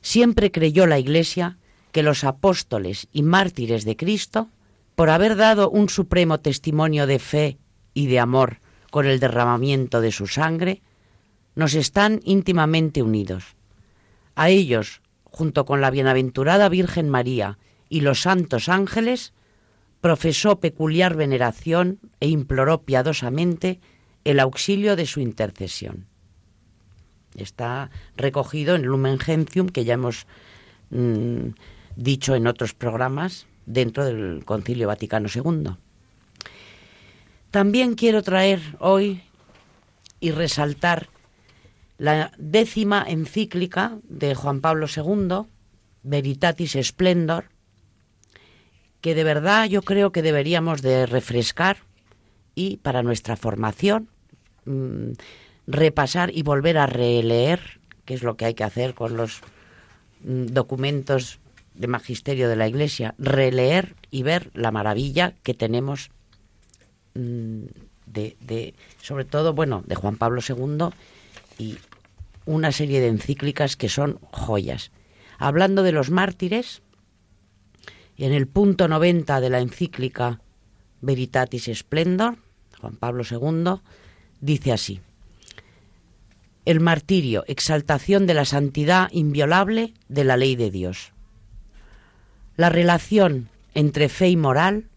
[0.01, 1.57] Siempre creyó la Iglesia
[1.91, 4.49] que los apóstoles y mártires de Cristo,
[4.95, 7.57] por haber dado un supremo testimonio de fe
[7.93, 8.59] y de amor
[8.89, 10.81] con el derramamiento de su sangre,
[11.55, 13.55] nos están íntimamente unidos.
[14.35, 17.57] A ellos, junto con la bienaventurada Virgen María
[17.89, 19.33] y los santos ángeles,
[20.01, 23.79] profesó peculiar veneración e imploró piadosamente
[24.23, 26.07] el auxilio de su intercesión.
[27.35, 30.25] Está recogido en Lumen Gentium, que ya hemos
[30.89, 31.49] mm,
[31.95, 35.75] dicho en otros programas dentro del Concilio Vaticano II.
[37.51, 39.21] También quiero traer hoy
[40.19, 41.09] y resaltar
[41.97, 45.47] la décima encíclica de Juan Pablo II,
[46.03, 47.45] Veritatis Splendor,
[49.01, 51.77] que de verdad yo creo que deberíamos de refrescar
[52.55, 54.09] y para nuestra formación
[54.65, 55.11] mm,
[55.71, 59.41] repasar y volver a releer, que es lo que hay que hacer con los
[60.23, 61.39] mm, documentos
[61.73, 66.11] de magisterio de la Iglesia, releer y ver la maravilla que tenemos
[67.15, 67.63] mm,
[68.05, 70.89] de, de, sobre todo, bueno, de Juan Pablo II
[71.57, 71.77] y
[72.45, 74.91] una serie de encíclicas que son joyas.
[75.37, 76.81] Hablando de los mártires,
[78.17, 80.41] en el punto 90 de la encíclica
[81.01, 82.37] Veritatis Splendor,
[82.79, 83.81] Juan Pablo II,
[84.39, 85.01] dice así,
[86.65, 91.13] el martirio, exaltación de la santidad inviolable de la ley de Dios.
[92.55, 94.89] La relación entre fe y moral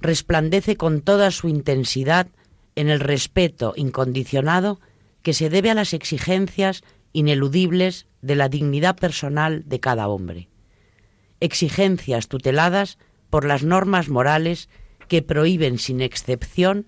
[0.00, 2.28] resplandece con toda su intensidad
[2.74, 4.80] en el respeto incondicionado
[5.22, 10.48] que se debe a las exigencias ineludibles de la dignidad personal de cada hombre.
[11.40, 12.98] Exigencias tuteladas
[13.30, 14.68] por las normas morales
[15.08, 16.86] que prohíben sin excepción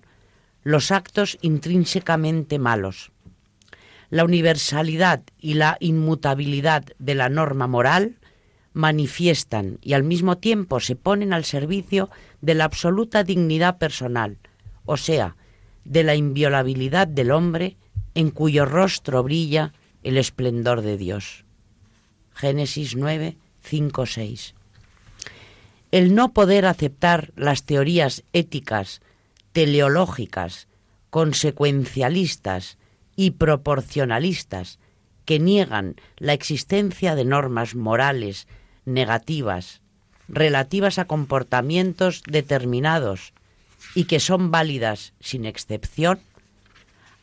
[0.63, 3.11] los actos intrínsecamente malos.
[4.09, 8.17] La universalidad y la inmutabilidad de la norma moral
[8.73, 12.09] manifiestan y al mismo tiempo se ponen al servicio
[12.41, 14.37] de la absoluta dignidad personal,
[14.85, 15.35] o sea,
[15.85, 17.77] de la inviolabilidad del hombre
[18.15, 21.45] en cuyo rostro brilla el esplendor de Dios.
[22.33, 24.55] Génesis 9, 5, 6.
[25.91, 29.01] El no poder aceptar las teorías éticas,
[29.51, 30.67] teleológicas,
[31.09, 32.77] consecuencialistas
[33.19, 34.79] y proporcionalistas
[35.25, 38.47] que niegan la existencia de normas morales
[38.85, 39.81] negativas
[40.29, 43.33] relativas a comportamientos determinados
[43.93, 46.21] y que son válidas sin excepción,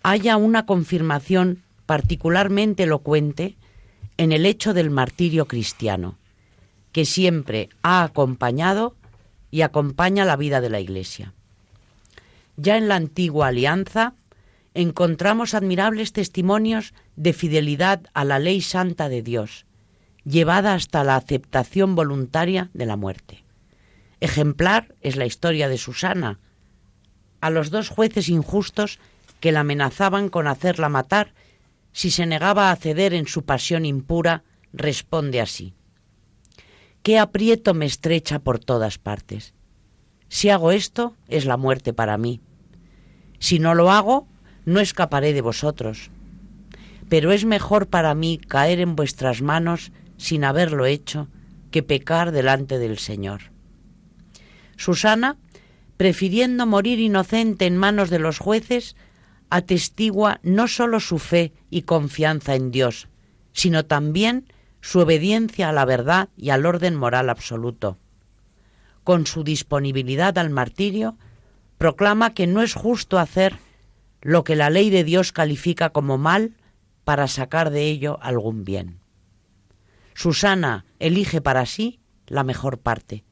[0.02, 3.56] haya una confirmación particularmente elocuente
[4.18, 6.18] en el hecho del martirio cristiano,
[6.92, 8.96] que siempre ha acompañado
[9.50, 11.32] y acompaña la vida de la Iglesia.
[12.58, 14.12] Ya en la antigua alianza
[14.76, 19.64] encontramos admirables testimonios de fidelidad a la ley santa de Dios,
[20.24, 23.42] llevada hasta la aceptación voluntaria de la muerte.
[24.20, 26.40] Ejemplar es la historia de Susana,
[27.40, 28.98] a los dos jueces injustos
[29.40, 31.32] que la amenazaban con hacerla matar
[31.92, 35.72] si se negaba a ceder en su pasión impura, responde así.
[37.02, 39.54] ¿Qué aprieto me estrecha por todas partes?
[40.28, 42.40] Si hago esto, es la muerte para mí.
[43.38, 44.26] Si no lo hago,
[44.66, 46.10] no escaparé de vosotros.
[47.08, 51.28] Pero es mejor para mí caer en vuestras manos sin haberlo hecho
[51.70, 53.52] que pecar delante del Señor.
[54.76, 55.36] Susana,
[55.96, 58.96] prefiriendo morir inocente en manos de los jueces,
[59.48, 63.08] atestigua no sólo su fe y confianza en Dios,
[63.52, 67.98] sino también su obediencia a la verdad y al orden moral absoluto.
[69.04, 71.16] Con su disponibilidad al martirio,
[71.78, 73.58] proclama que no es justo hacer
[74.26, 76.56] lo que la ley de Dios califica como mal
[77.04, 78.98] para sacar de ello algún bien.
[80.14, 83.22] Susana elige para sí la mejor parte,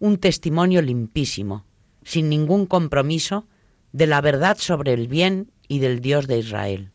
[0.00, 1.64] un testimonio limpísimo,
[2.04, 3.46] sin ningún compromiso,
[3.92, 6.92] de la verdad sobre el bien y del Dios de Israel.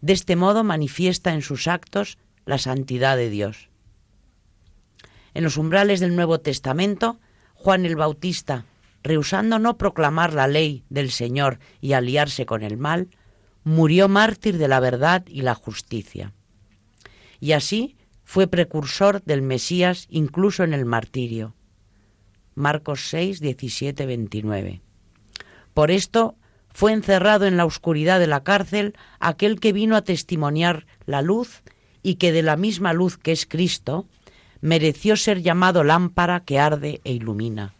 [0.00, 3.68] De este modo manifiesta en sus actos la santidad de Dios.
[5.32, 7.20] En los umbrales del Nuevo Testamento,
[7.54, 8.66] Juan el Bautista,
[9.02, 13.08] rehusando no proclamar la ley del Señor y aliarse con el mal,
[13.64, 16.32] murió mártir de la verdad y la justicia.
[17.40, 21.54] Y así fue precursor del Mesías incluso en el martirio.
[22.54, 24.80] Marcos 6, 17, 29.
[25.74, 26.36] Por esto
[26.72, 31.62] fue encerrado en la oscuridad de la cárcel aquel que vino a testimoniar la luz
[32.02, 34.06] y que de la misma luz que es Cristo,
[34.60, 37.74] mereció ser llamado lámpara que arde e ilumina,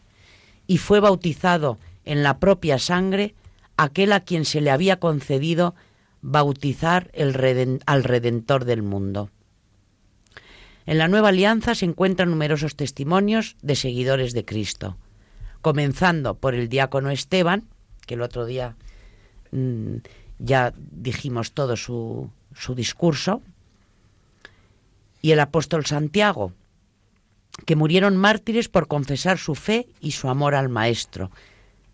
[0.67, 3.35] y fue bautizado en la propia sangre
[3.77, 5.75] aquel a quien se le había concedido
[6.21, 9.29] bautizar al Redentor del mundo.
[10.85, 14.97] En la nueva alianza se encuentran numerosos testimonios de seguidores de Cristo,
[15.61, 17.63] comenzando por el diácono Esteban,
[18.05, 18.75] que el otro día
[19.51, 19.95] mm,
[20.39, 23.41] ya dijimos todo su, su discurso,
[25.21, 26.51] y el apóstol Santiago,
[27.65, 31.31] que murieron mártires por confesar su fe y su amor al Maestro,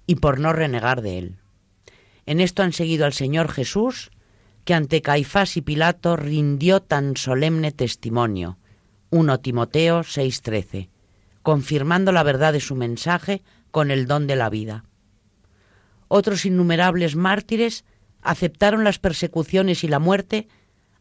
[0.07, 1.36] y por no renegar de él.
[2.26, 4.12] En esto han seguido al Señor Jesús,
[4.66, 8.57] que ante Caifás y Pilato rindió tan solemne testimonio.
[9.10, 10.89] 1 Timoteo 6:13,
[11.41, 13.41] confirmando la verdad de su mensaje
[13.72, 14.84] con el don de la vida.
[16.07, 17.86] Otros innumerables mártires
[18.22, 20.47] aceptaron las persecuciones y la muerte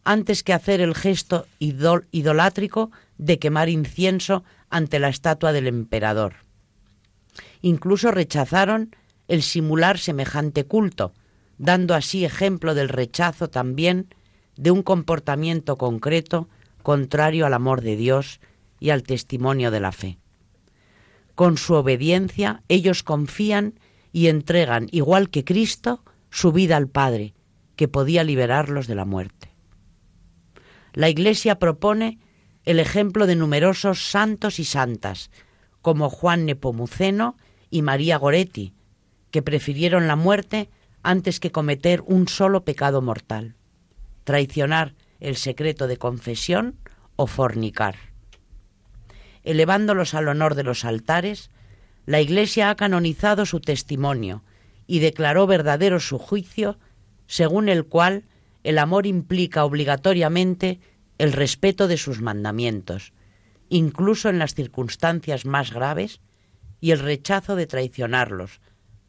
[0.05, 6.37] antes que hacer el gesto idolátrico de quemar incienso ante la estatua del emperador.
[7.61, 8.95] Incluso rechazaron
[9.27, 11.13] el simular semejante culto,
[11.59, 14.15] dando así ejemplo del rechazo también
[14.57, 16.49] de un comportamiento concreto
[16.83, 18.41] contrario al amor de Dios
[18.81, 20.19] y al testimonio de la fe.
[21.35, 23.79] Con su obediencia ellos confían
[24.13, 27.35] y entregan, igual que Cristo, su vida al Padre,
[27.77, 29.51] que podía liberarlos de la muerte.
[30.95, 32.19] La Iglesia propone
[32.69, 35.31] el ejemplo de numerosos santos y santas,
[35.81, 37.35] como Juan Nepomuceno
[37.71, 38.75] y María Goretti,
[39.31, 40.69] que prefirieron la muerte
[41.03, 43.55] antes que cometer un solo pecado mortal,
[44.25, 46.77] traicionar el secreto de confesión
[47.17, 47.97] o fornicar.
[49.45, 51.51] Elevándolos al honor de los altares,
[52.05, 54.45] la Iglesia ha canonizado su testimonio
[54.87, 56.79] y declaró verdadero su juicio,
[57.27, 58.25] según el cual
[58.63, 60.81] el amor implica obligatoriamente
[61.19, 63.13] el respeto de sus mandamientos,
[63.69, 66.21] incluso en las circunstancias más graves,
[66.81, 68.61] y el rechazo de traicionarlos,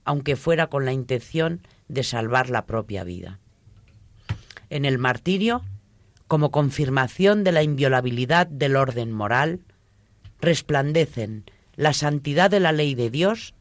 [0.04, 3.40] aunque fuera con la intención de salvar la propia vida.
[4.72, 5.64] En el martirio,
[6.28, 9.62] como confirmación de la inviolabilidad del orden moral,
[10.42, 11.44] resplandecen
[11.76, 13.54] la santidad de la ley de Dios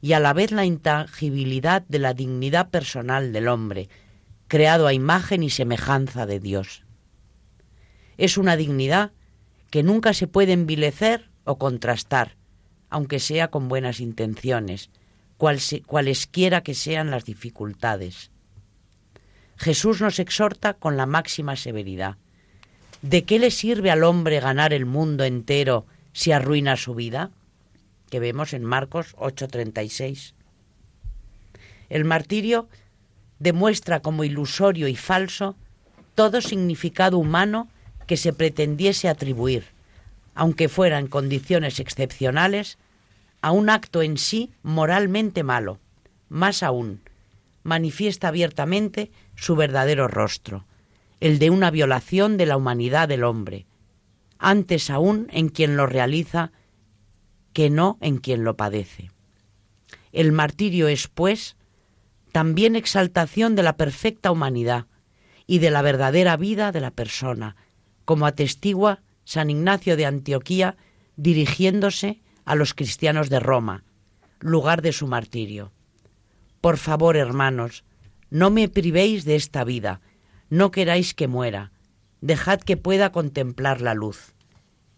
[0.00, 3.88] y a la vez la intangibilidad de la dignidad personal del hombre,
[4.46, 6.84] creado a imagen y semejanza de Dios.
[8.18, 9.12] Es una dignidad
[9.70, 12.36] que nunca se puede envilecer o contrastar,
[12.90, 14.90] aunque sea con buenas intenciones,
[15.38, 18.30] cualesquiera que sean las dificultades.
[19.56, 22.16] Jesús nos exhorta con la máxima severidad.
[23.02, 27.30] ¿De qué le sirve al hombre ganar el mundo entero si arruina su vida?
[28.10, 30.34] Que vemos en Marcos 8:36.
[31.88, 32.68] El martirio
[33.38, 35.56] demuestra como ilusorio y falso
[36.14, 37.68] todo significado humano
[38.08, 39.66] que se pretendiese atribuir,
[40.34, 42.78] aunque fuera en condiciones excepcionales,
[43.42, 45.78] a un acto en sí moralmente malo.
[46.28, 47.02] Más aún,
[47.62, 50.64] manifiesta abiertamente su verdadero rostro,
[51.20, 53.66] el de una violación de la humanidad del hombre,
[54.38, 56.50] antes aún en quien lo realiza
[57.52, 59.10] que no en quien lo padece.
[60.12, 61.56] El martirio es, pues,
[62.32, 64.86] también exaltación de la perfecta humanidad
[65.46, 67.56] y de la verdadera vida de la persona,
[68.08, 70.78] como atestigua San Ignacio de Antioquía
[71.16, 73.84] dirigiéndose a los cristianos de Roma,
[74.40, 75.72] lugar de su martirio.
[76.62, 77.84] Por favor, hermanos,
[78.30, 80.00] no me privéis de esta vida,
[80.48, 81.70] no queráis que muera,
[82.22, 84.32] dejad que pueda contemplar la luz.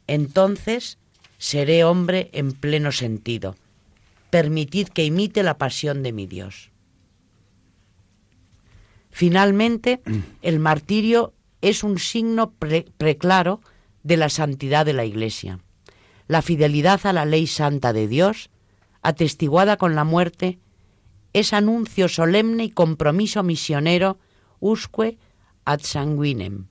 [0.07, 0.97] Entonces
[1.37, 3.57] seré hombre en pleno sentido.
[4.31, 6.71] Permitid que imite la pasión de mi Dios.
[9.11, 10.01] Finalmente,
[10.43, 12.53] el martirio es un signo
[12.99, 13.61] preclaro
[14.03, 15.61] de la santidad de la Iglesia
[16.31, 18.51] la fidelidad a la ley santa de Dios,
[19.03, 20.61] atestiguada con la muerte,
[21.33, 24.17] es anuncio solemne y compromiso misionero
[24.61, 25.19] usque
[25.65, 26.69] ad sanguinem,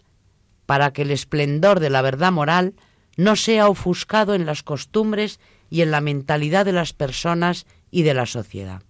[0.66, 2.76] para que el esplendor de la verdad moral
[3.18, 8.14] no sea ofuscado en las costumbres y en la mentalidad de las personas y de
[8.14, 8.82] la sociedad.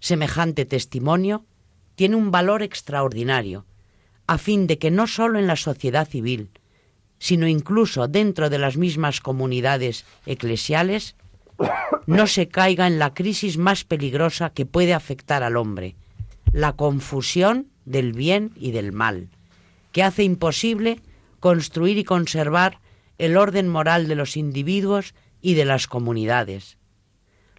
[0.00, 1.46] Semejante testimonio
[1.94, 3.64] tiene un valor extraordinario,
[4.26, 6.50] a fin de que no sólo en la sociedad civil,
[7.18, 11.14] sino incluso dentro de las mismas comunidades eclesiales,
[12.06, 15.94] no se caiga en la crisis más peligrosa que puede afectar al hombre,
[16.52, 19.28] la confusión del bien y del mal,
[19.92, 21.00] que hace imposible
[21.40, 22.80] construir y conservar
[23.18, 26.78] el orden moral de los individuos y de las comunidades.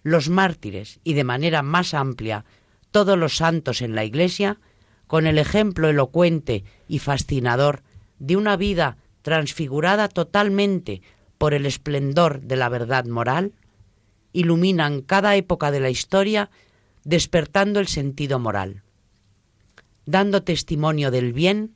[0.02, 2.44] Los mártires, y de manera más amplia
[2.90, 4.58] todos los santos en la Iglesia,
[5.06, 7.82] con el ejemplo elocuente y fascinador
[8.18, 11.02] de una vida transfigurada totalmente
[11.38, 13.52] por el esplendor de la verdad moral,
[14.32, 16.50] iluminan cada época de la historia
[17.04, 18.82] despertando el sentido moral.
[20.06, 21.74] Dando testimonio del bien,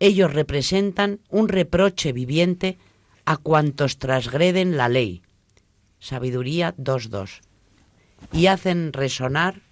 [0.00, 2.78] ellos representan un reproche viviente
[3.24, 5.22] a cuantos transgreden la ley.
[5.98, 7.40] Sabiduría 2.2.
[8.32, 9.62] Y hacen resonar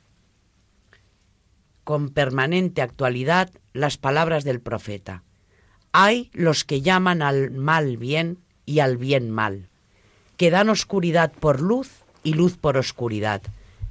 [1.87, 5.23] con permanente actualidad las palabras del profeta.
[5.93, 9.69] Hay los que llaman al mal bien y al bien mal,
[10.37, 13.41] que dan oscuridad por luz y luz por oscuridad,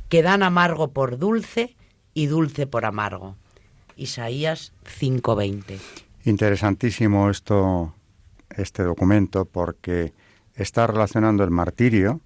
[0.09, 1.77] que dan amargo por dulce
[2.13, 3.37] y dulce por amargo.
[3.95, 5.79] Isaías 5:20.
[6.25, 7.95] Interesantísimo esto,
[8.49, 10.11] este documento, porque
[10.53, 12.19] está relacionando el martirio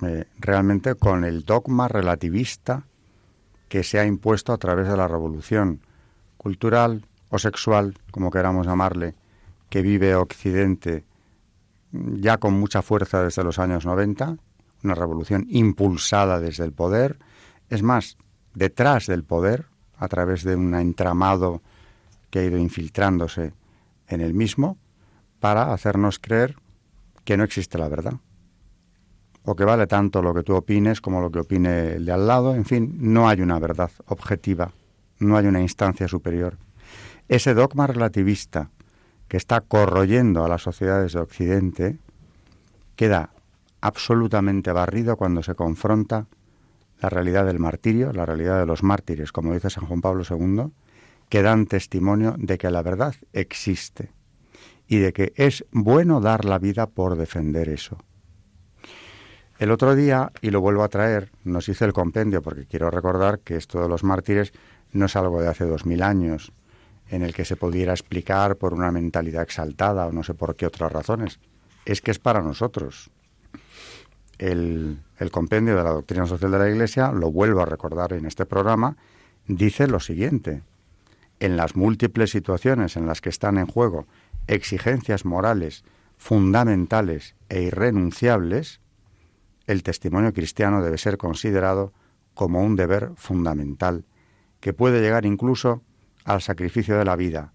[0.00, 2.86] eh, realmente con el dogma relativista
[3.68, 5.80] que se ha impuesto a través de la revolución
[6.36, 9.14] cultural o sexual, como queramos llamarle,
[9.68, 11.04] que vive Occidente
[11.92, 14.36] ya con mucha fuerza desde los años 90,
[14.82, 17.18] una revolución impulsada desde el poder,
[17.70, 18.16] es más,
[18.54, 21.62] detrás del poder, a través de un entramado
[22.30, 23.52] que ha ido infiltrándose
[24.08, 24.76] en el mismo,
[25.40, 26.56] para hacernos creer
[27.24, 28.14] que no existe la verdad.
[29.44, 32.26] O que vale tanto lo que tú opines como lo que opine el de al
[32.26, 32.54] lado.
[32.54, 34.72] En fin, no hay una verdad objetiva,
[35.18, 36.56] no hay una instancia superior.
[37.28, 38.70] Ese dogma relativista
[39.28, 41.98] que está corroyendo a las sociedades de Occidente
[42.96, 43.30] queda
[43.80, 46.26] absolutamente barrido cuando se confronta
[47.00, 50.72] la realidad del martirio, la realidad de los mártires, como dice San Juan Pablo II,
[51.28, 54.10] que dan testimonio de que la verdad existe
[54.86, 57.98] y de que es bueno dar la vida por defender eso.
[59.64, 63.38] El otro día, y lo vuelvo a traer, nos hice el compendio porque quiero recordar
[63.38, 64.52] que esto de los mártires
[64.92, 66.52] no es algo de hace dos mil años,
[67.08, 70.66] en el que se pudiera explicar por una mentalidad exaltada o no sé por qué
[70.66, 71.40] otras razones.
[71.86, 73.08] Es que es para nosotros.
[74.36, 78.26] El, el compendio de la doctrina social de la Iglesia, lo vuelvo a recordar en
[78.26, 78.98] este programa,
[79.46, 80.60] dice lo siguiente.
[81.40, 84.06] En las múltiples situaciones en las que están en juego
[84.46, 85.84] exigencias morales
[86.18, 88.82] fundamentales e irrenunciables,
[89.66, 91.92] el testimonio cristiano debe ser considerado
[92.34, 94.04] como un deber fundamental,
[94.60, 95.82] que puede llegar incluso
[96.24, 97.52] al sacrificio de la vida,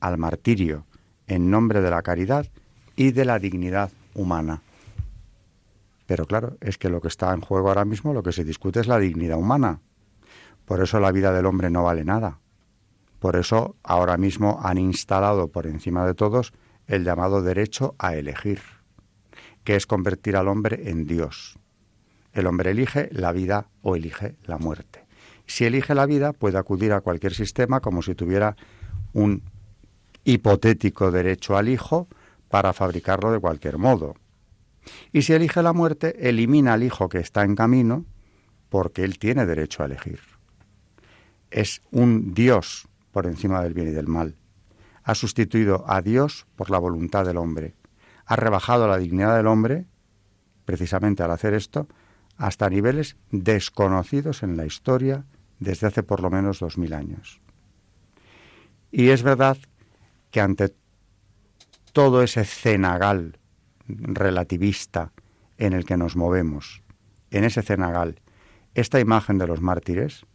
[0.00, 0.86] al martirio,
[1.26, 2.46] en nombre de la caridad
[2.96, 4.62] y de la dignidad humana.
[6.06, 8.80] Pero claro, es que lo que está en juego ahora mismo, lo que se discute
[8.80, 9.80] es la dignidad humana.
[10.64, 12.38] Por eso la vida del hombre no vale nada.
[13.18, 16.52] Por eso ahora mismo han instalado por encima de todos
[16.86, 18.60] el llamado derecho a elegir,
[19.64, 21.58] que es convertir al hombre en Dios.
[22.32, 25.04] El hombre elige la vida o elige la muerte.
[25.46, 28.56] Si elige la vida, puede acudir a cualquier sistema como si tuviera
[29.12, 29.42] un
[30.24, 32.08] hipotético derecho al hijo
[32.48, 34.14] para fabricarlo de cualquier modo.
[35.12, 38.04] Y si elige la muerte, elimina al hijo que está en camino
[38.68, 40.20] porque él tiene derecho a elegir.
[41.50, 44.36] Es un Dios por encima del bien y del mal.
[45.04, 47.74] Ha sustituido a Dios por la voluntad del hombre.
[48.26, 49.86] Ha rebajado la dignidad del hombre,
[50.64, 51.88] precisamente al hacer esto,
[52.36, 55.24] hasta niveles desconocidos en la historia
[55.58, 57.40] desde hace por lo menos dos mil años.
[58.90, 59.56] Y es verdad
[60.30, 60.74] que ante
[61.92, 63.38] todo ese cenagal
[63.86, 65.12] relativista
[65.58, 66.82] en el que nos movemos,
[67.30, 68.20] en ese cenagal,
[68.74, 70.26] esta imagen de los mártires,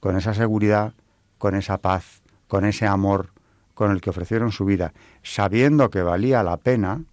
[0.00, 0.94] con esa seguridad,
[1.38, 3.30] con esa paz, con ese amor
[3.74, 7.04] con el que ofrecieron su vida, sabiendo que valía la pena,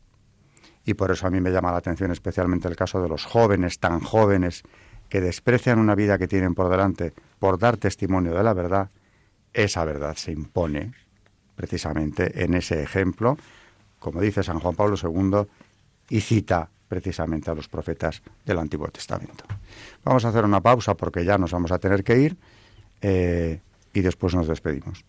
[0.86, 3.80] y por eso a mí me llama la atención especialmente el caso de los jóvenes,
[3.80, 4.64] tan jóvenes,
[5.10, 8.90] que desprecian una vida que tienen por delante por dar testimonio de la verdad,
[9.54, 10.94] esa verdad se impone
[11.56, 13.38] precisamente en ese ejemplo,
[14.00, 15.48] como dice San Juan Pablo II,
[16.10, 19.44] y cita precisamente a los profetas del Antiguo Testamento.
[20.04, 22.38] Vamos a hacer una pausa porque ya nos vamos a tener que ir
[23.02, 23.60] eh,
[23.94, 25.04] y después nos despedimos.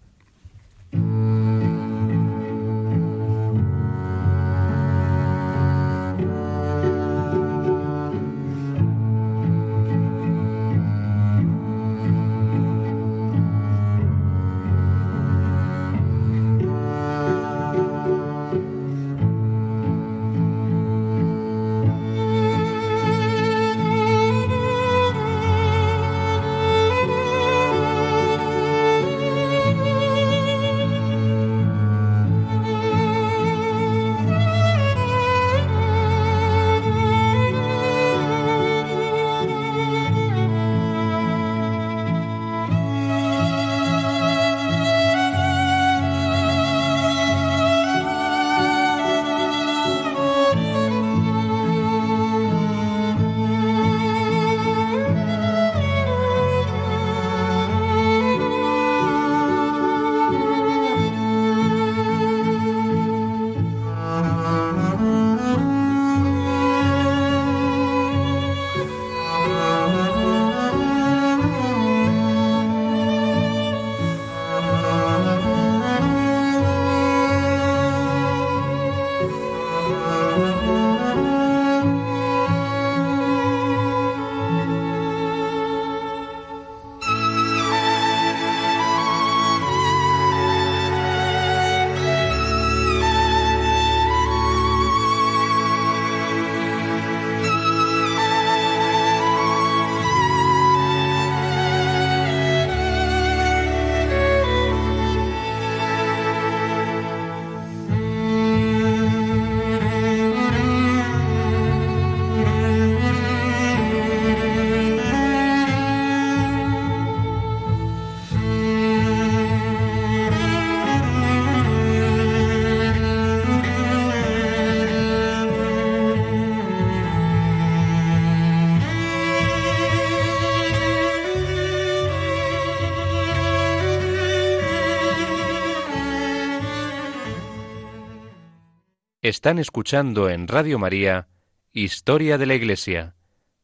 [139.27, 141.27] Están escuchando en Radio María
[141.73, 143.17] Historia de la Iglesia,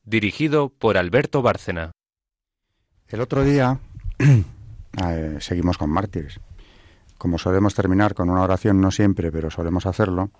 [0.02, 1.92] dirigido por Alberto Bárcena.
[3.06, 3.78] El otro día
[4.18, 6.40] eh, seguimos con mártires.
[7.16, 10.32] Como solemos terminar con una oración, no siempre, pero solemos hacerlo,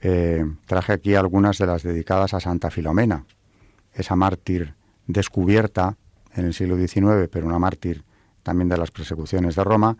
[0.00, 3.24] eh, traje aquí algunas de las dedicadas a Santa Filomena,
[3.94, 4.74] esa mártir
[5.06, 5.96] descubierta
[6.34, 8.02] en el siglo XIX, pero una mártir
[8.42, 9.96] también de las persecuciones de Roma,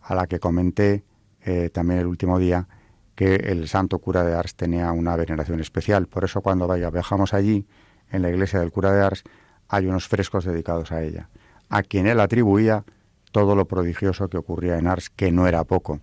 [0.00, 1.04] a la que comenté
[1.42, 2.66] eh, también el último día
[3.14, 6.06] que el santo cura de Ars tenía una veneración especial.
[6.06, 7.66] Por eso cuando vaya, viajamos allí,
[8.10, 9.24] en la iglesia del cura de Ars,
[9.68, 11.28] hay unos frescos dedicados a ella,
[11.68, 12.84] a quien él atribuía
[13.30, 16.00] todo lo prodigioso que ocurría en Ars, que no era poco.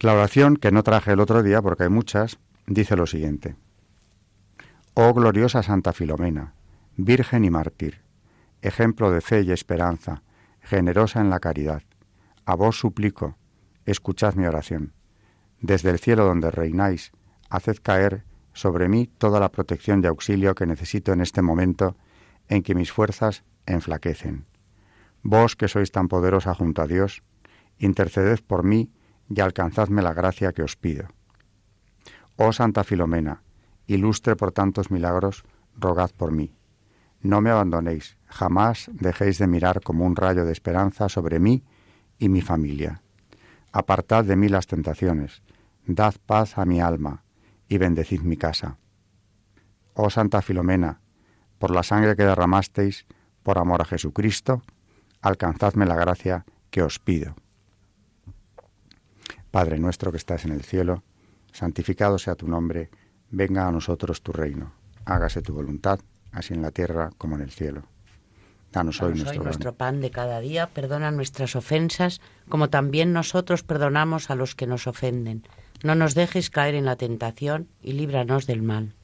[0.00, 3.56] La oración, que no traje el otro día porque hay muchas, dice lo siguiente.
[4.92, 6.54] Oh gloriosa Santa Filomena,
[6.96, 8.02] Virgen y mártir,
[8.62, 10.22] ejemplo de fe y esperanza,
[10.60, 11.82] generosa en la caridad,
[12.44, 13.36] a vos suplico,
[13.86, 14.92] escuchad mi oración.
[15.64, 17.10] Desde el cielo donde reináis,
[17.48, 21.96] haced caer sobre mí toda la protección y auxilio que necesito en este momento
[22.50, 24.44] en que mis fuerzas enflaquecen.
[25.22, 27.22] Vos que sois tan poderosa junto a Dios,
[27.78, 28.92] interceded por mí
[29.30, 31.08] y alcanzadme la gracia que os pido.
[32.36, 33.40] Oh Santa Filomena,
[33.86, 35.44] ilustre por tantos milagros,
[35.78, 36.52] rogad por mí.
[37.22, 41.64] No me abandonéis, jamás dejéis de mirar como un rayo de esperanza sobre mí
[42.18, 43.00] y mi familia.
[43.72, 45.42] Apartad de mí las tentaciones,
[45.86, 47.24] dad paz a mi alma
[47.68, 48.78] y bendecid mi casa.
[49.94, 51.00] Oh Santa Filomena,
[51.58, 53.06] por la sangre que derramasteis,
[53.42, 54.62] por amor a Jesucristo,
[55.20, 57.34] alcanzadme la gracia que os pido.
[59.50, 61.04] Padre nuestro que estás en el cielo,
[61.52, 62.90] santificado sea tu nombre,
[63.30, 64.72] venga a nosotros tu reino,
[65.04, 66.00] hágase tu voluntad,
[66.32, 67.84] así en la tierra como en el cielo.
[68.72, 74.30] Danos hoy, nuestro, nuestro pan de cada día, perdona nuestras ofensas, como también nosotros perdonamos
[74.30, 75.46] a los que nos ofenden.
[75.84, 78.94] No nos dejes caer en la tentación y líbranos del mal.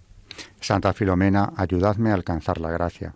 [0.61, 3.15] Santa Filomena, ayudadme a alcanzar la gracia.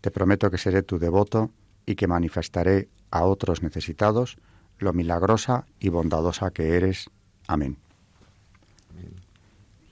[0.00, 1.50] Te prometo que seré tu devoto
[1.84, 4.38] y que manifestaré a otros necesitados
[4.78, 7.10] lo milagrosa y bondadosa que eres.
[7.48, 7.76] Amén.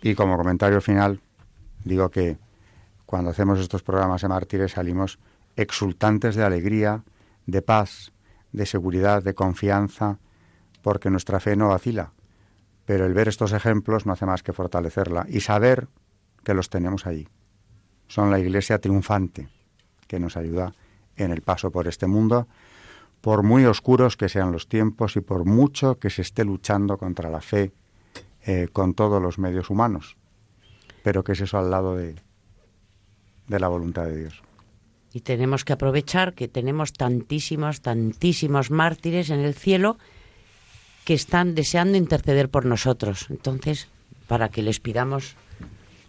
[0.03, 1.21] Y como comentario final,
[1.85, 2.39] digo que
[3.07, 5.19] cuando hacemos estos programas de mártires salimos
[5.57, 7.03] exultantes de alegría,
[7.47, 8.13] de paz,
[8.53, 10.19] de seguridad, de confianza,
[10.81, 12.13] porque nuestra fe no vacila.
[12.91, 15.87] Pero el ver estos ejemplos no hace más que fortalecerla y saber
[16.43, 17.29] que los tenemos allí.
[18.09, 19.49] Son la iglesia triunfante
[20.09, 20.75] que nos ayuda
[21.15, 22.49] en el paso por este mundo
[23.21, 27.31] por muy oscuros que sean los tiempos y por mucho que se esté luchando contra
[27.31, 27.71] la fe
[28.45, 30.17] eh, con todos los medios humanos,
[31.05, 32.17] pero que es eso al lado de,
[33.47, 34.43] de la voluntad de Dios.
[35.13, 39.97] Y tenemos que aprovechar que tenemos tantísimos, tantísimos mártires en el cielo
[41.05, 43.27] que están deseando interceder por nosotros.
[43.31, 43.89] Entonces,
[44.27, 45.37] para que les pidamos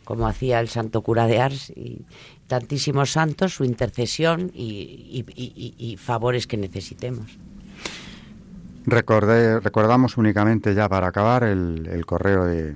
[0.03, 2.05] como hacía el santo cura de Ars y
[2.47, 7.39] tantísimos santos, su intercesión y, favores que necesitemos.
[8.85, 12.75] recordamos únicamente ya para acabar el, correo de,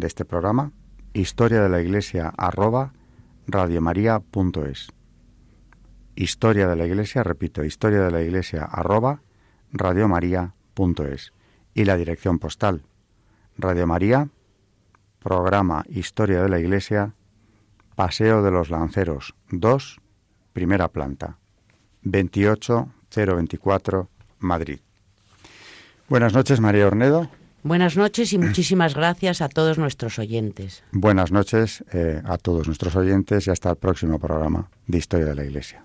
[0.00, 0.70] este programa,
[1.12, 2.92] historia de la iglesia arroba
[3.48, 4.88] radiomaria.es.
[6.14, 9.22] Historia de la iglesia, repito, historia de la iglesia arroba
[9.72, 11.32] radiomaria.es.
[11.76, 12.82] Y la dirección postal,
[13.58, 14.30] Radio María,
[15.18, 17.12] Programa Historia de la Iglesia,
[17.94, 20.00] Paseo de los Lanceros 2,
[20.54, 21.36] primera planta,
[22.02, 24.08] 28024,
[24.38, 24.78] Madrid.
[26.08, 27.28] Buenas noches, María Ornedo.
[27.62, 30.82] Buenas noches y muchísimas gracias a todos nuestros oyentes.
[30.92, 35.34] Buenas noches eh, a todos nuestros oyentes y hasta el próximo programa de Historia de
[35.34, 35.84] la Iglesia.